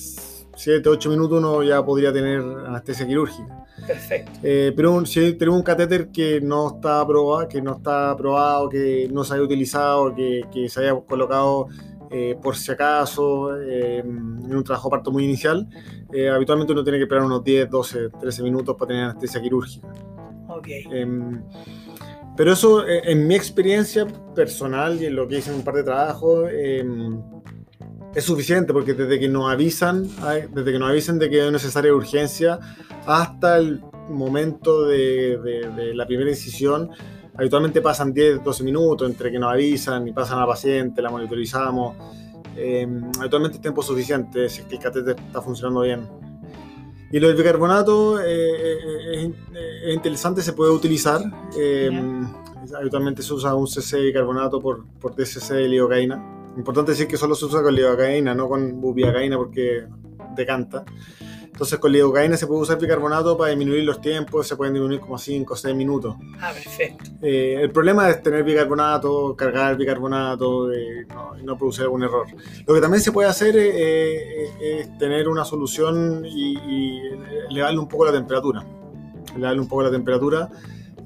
7-8 0.56 1.10
minutos 1.10 1.38
uno 1.40 1.64
ya 1.64 1.84
podría 1.84 2.14
tener 2.14 2.40
anestesia 2.42 3.06
quirúrgica. 3.08 3.66
Perfecto. 3.88 4.40
Eh, 4.44 4.72
pero 4.76 4.92
un- 4.94 5.06
si 5.06 5.34
tenemos 5.34 5.58
un 5.60 5.64
catéter 5.64 6.10
que 6.10 6.40
no 6.42 6.76
está 6.76 7.02
aprobado, 7.02 7.48
que 7.48 7.62
no 7.62 7.78
está 7.78 8.12
aprobado, 8.12 8.70
que 8.70 9.10
no 9.12 9.24
se 9.24 9.34
haya 9.34 9.44
utilizado, 9.44 10.14
que, 10.16 10.42
que 10.52 10.70
se 10.70 10.82
haya 10.82 10.96
colocado 11.08 11.68
eh, 12.12 12.38
por 12.42 12.56
si 12.56 12.72
acaso 12.72 13.60
eh, 13.60 13.98
en 14.00 14.56
un 14.56 14.64
trabajo 14.64 14.88
parto 14.90 15.12
muy 15.12 15.24
inicial, 15.26 15.68
eh, 16.14 16.30
habitualmente 16.30 16.72
uno 16.72 16.84
tiene 16.84 17.00
que 17.00 17.04
esperar 17.06 17.24
unos 17.26 17.44
10, 17.44 17.68
12, 17.70 18.10
13 18.20 18.44
minutos 18.44 18.76
para 18.78 18.88
tener 18.90 19.04
anestesia 19.06 19.42
quirúrgica. 19.42 19.88
Ok. 20.48 20.68
Em, 20.92 21.42
pero 22.38 22.54
eso, 22.54 22.88
en 22.88 23.26
mi 23.28 23.34
experiencia 23.36 24.06
personal 24.36 25.02
y 25.02 25.06
en 25.08 25.16
lo 25.16 25.28
que 25.28 25.38
hice 25.40 25.50
en 25.52 25.58
un 25.58 25.64
par 25.64 25.74
de 25.76 25.84
trabajos, 25.84 26.50
em, 26.52 27.20
es 28.16 28.24
suficiente 28.24 28.74
porque 28.74 28.94
desde 28.94 29.20
que 29.20 29.28
nos 29.30 29.52
avisan, 29.52 30.08
desde 30.54 30.72
que 30.72 30.80
nos 30.80 30.90
avisen 30.90 31.18
de 31.20 31.30
que 31.30 31.46
es 31.46 31.52
necesaria 31.52 31.94
urgencia 31.94 32.60
hasta 33.06 33.58
el 33.58 33.82
momento 34.10 34.84
de, 34.84 35.38
de- 35.40 35.70
de 35.76 35.96
la 35.96 36.06
primera 36.06 36.30
incisión, 36.30 36.90
habitualmente 37.36 37.82
pasan 37.82 38.14
10, 38.14 38.44
12 38.44 38.64
minutos 38.64 39.10
entre 39.10 39.32
que 39.32 39.40
nos 39.40 39.52
avisan 39.52 40.08
y 40.08 40.14
pasan 40.14 40.38
a 40.38 40.42
la 40.42 40.48
paciente, 40.48 41.02
la 41.02 41.10
monitorizamos. 41.10 41.96
Em, 42.56 43.10
habitualmente 43.20 43.56
es 43.58 43.62
tiempo 43.62 43.82
suficiente 43.82 44.48
si 44.50 44.62
es 44.62 44.68
que 44.68 44.76
el 44.76 44.82
catéter 44.82 45.16
está 45.20 45.42
funcionando 45.42 45.82
bien. 45.82 46.08
Y 47.12 47.20
lo 47.20 47.28
del 47.28 47.38
bicarbonato 47.38 48.20
eh, 48.20 48.26
eh, 48.26 48.78
es, 49.16 49.30
es 49.90 49.94
interesante, 49.96 50.42
se 50.42 50.54
puede 50.54 50.72
utilizar. 50.72 51.22
eh, 51.58 51.90
habitualmente 52.80 53.22
se 53.22 53.34
usa 53.34 53.54
un 53.56 53.68
cc 53.68 53.98
de 53.98 54.04
bicarbonato 54.06 54.60
por, 54.62 54.86
por 55.00 55.16
DCC 55.16 55.54
de 55.54 55.68
lidocaína. 55.68 56.33
Importante 56.58 56.92
decir 56.92 57.08
que 57.08 57.18
solo 57.18 57.36
se 57.36 57.46
usa 57.46 57.62
con 57.62 57.76
lidocaína, 57.76 58.34
no 58.36 58.48
con 58.48 58.80
bupivacaína 58.80 59.38
porque 59.38 59.86
decanta. 60.36 60.84
Entonces 61.44 61.78
con 61.78 61.92
lidocaína 61.92 62.36
se 62.36 62.48
puede 62.48 62.62
usar 62.62 62.80
bicarbonato 62.80 63.38
para 63.38 63.52
disminuir 63.52 63.84
los 63.84 64.02
tiempos, 64.02 64.48
se 64.48 64.56
pueden 64.56 64.74
disminuir 64.74 65.00
como 65.00 65.18
5 65.18 65.54
o 65.54 65.56
6 65.56 65.76
minutos. 65.76 66.16
Ah, 66.40 66.52
perfecto. 66.52 67.12
Eh, 67.22 67.60
el 67.62 67.72
problema 67.72 68.10
es 68.10 68.24
tener 68.24 68.44
bicarbonato, 68.44 69.36
cargar 69.36 69.78
bicarbonato 69.78 70.72
eh, 70.72 71.06
no, 71.10 71.38
y 71.40 71.44
no 71.44 71.58
producir 71.58 71.84
algún 71.84 72.04
error. 72.04 72.26
Lo 72.66 72.74
que 72.74 72.82
también 72.82 73.02
se 73.02 73.12
puede 73.12 73.30
hacer 73.30 73.56
eh, 73.56 74.46
eh, 74.46 74.80
es 74.80 74.98
tener 74.98 75.28
una 75.28 75.46
solución 75.46 76.26
y, 76.26 76.58
y 76.58 77.02
elevarle 77.52 77.80
un 77.80 77.88
poco 77.88 78.06
la 78.06 78.12
temperatura. 78.12 78.66
Elevarle 79.36 79.62
un 79.62 79.68
poco 79.68 79.84
la 79.84 79.92
temperatura. 79.92 80.50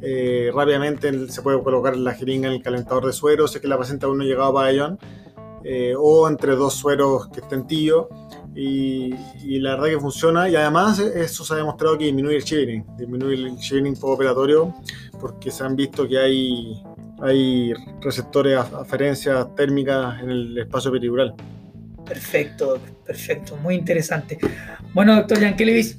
Eh, 0.02 0.52
rápidamente 0.54 1.30
se 1.30 1.42
puede 1.42 1.62
colocar 1.64 1.98
la 1.98 2.14
jeringa 2.14 2.48
en 2.50 2.56
el 2.56 2.62
calentador 2.62 3.06
de 3.06 3.14
suero, 3.14 3.46
es 3.46 3.60
que 3.60 3.68
la 3.68 3.78
paciente 3.78 4.06
aún 4.06 4.18
no 4.18 4.24
ha 4.24 4.28
llegado 4.28 4.50
a 4.50 4.54
pabellón, 4.54 5.00
eh, 5.64 5.94
o 5.98 6.28
entre 6.28 6.56
dos 6.56 6.74
sueros 6.74 7.28
que 7.30 7.40
estén 7.42 7.66
tibios. 7.68 8.06
Y, 8.60 9.14
y 9.44 9.60
la 9.60 9.76
verdad 9.76 9.90
que 9.90 10.00
funciona 10.00 10.50
y 10.50 10.56
además 10.56 10.98
eso 10.98 11.46
se 11.46 11.54
ha 11.54 11.58
demostrado 11.58 11.96
que 11.96 12.06
disminuye 12.06 12.38
el 12.38 12.44
shivering, 12.44 12.84
disminuye 12.98 13.36
el 13.36 13.56
shivering 13.58 13.94
postoperatorio 13.96 14.74
porque 15.22 15.52
se 15.52 15.64
han 15.64 15.76
visto 15.76 16.08
que 16.08 16.18
hay, 16.18 16.82
hay 17.22 17.72
receptores, 18.02 18.58
af- 18.58 18.82
aferencias 18.82 19.54
térmicas 19.54 20.20
en 20.24 20.32
el 20.32 20.58
espacio 20.58 20.92
peridural. 20.92 21.36
Perfecto, 22.04 22.80
perfecto, 23.06 23.56
muy 23.58 23.76
interesante. 23.76 24.40
Bueno, 24.96 25.16
doctor 25.18 25.40
Yankelevich, 25.40 25.98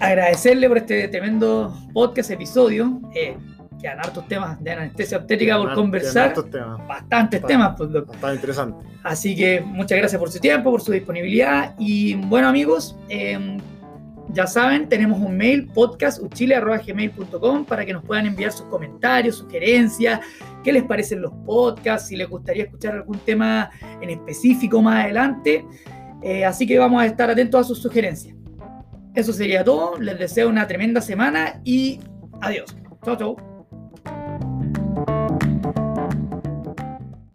agradecerle 0.00 0.68
por 0.68 0.78
este 0.78 1.08
tremendo 1.08 1.76
podcast, 1.92 2.30
episodio. 2.30 2.98
Eh, 3.14 3.36
quedan 3.80 3.98
hartos 4.00 4.26
temas 4.28 4.62
de 4.62 4.72
anestesia 4.72 5.18
obstétrica 5.18 5.56
por 5.56 5.74
conversar. 5.74 6.34
temas, 6.34 6.78
Bastantes 6.86 6.88
Bastante. 6.88 7.40
temas, 7.40 7.74
pues, 7.76 7.90
doctor. 7.90 8.14
bastante 8.14 8.34
interesante. 8.36 8.86
Así 9.02 9.36
que 9.36 9.60
muchas 9.60 9.98
gracias 9.98 10.18
por 10.18 10.30
su 10.30 10.38
tiempo, 10.40 10.70
por 10.70 10.80
su 10.80 10.92
disponibilidad. 10.92 11.74
Y 11.78 12.14
bueno, 12.14 12.48
amigos, 12.48 12.96
eh, 13.08 13.58
ya 14.30 14.46
saben, 14.46 14.88
tenemos 14.88 15.18
un 15.20 15.36
mail, 15.36 15.66
podcastuchile.gmail.com 15.72 17.64
para 17.64 17.84
que 17.86 17.92
nos 17.92 18.04
puedan 18.04 18.26
enviar 18.26 18.52
sus 18.52 18.66
comentarios, 18.66 19.36
sugerencias, 19.36 20.20
qué 20.62 20.72
les 20.72 20.84
parecen 20.84 21.22
los 21.22 21.32
podcasts, 21.46 22.08
si 22.08 22.16
les 22.16 22.28
gustaría 22.28 22.64
escuchar 22.64 22.94
algún 22.94 23.18
tema 23.20 23.70
en 24.00 24.10
específico 24.10 24.82
más 24.82 25.04
adelante. 25.04 25.64
Eh, 26.22 26.44
así 26.44 26.66
que 26.66 26.78
vamos 26.78 27.00
a 27.00 27.06
estar 27.06 27.30
atentos 27.30 27.60
a 27.60 27.64
sus 27.64 27.80
sugerencias. 27.80 28.36
Eso 29.14 29.32
sería 29.32 29.64
todo. 29.64 29.98
Les 29.98 30.18
deseo 30.18 30.48
una 30.48 30.66
tremenda 30.66 31.00
semana 31.00 31.60
y 31.64 32.00
adiós. 32.40 32.76
Chao, 33.04 33.16
chao. 33.16 33.57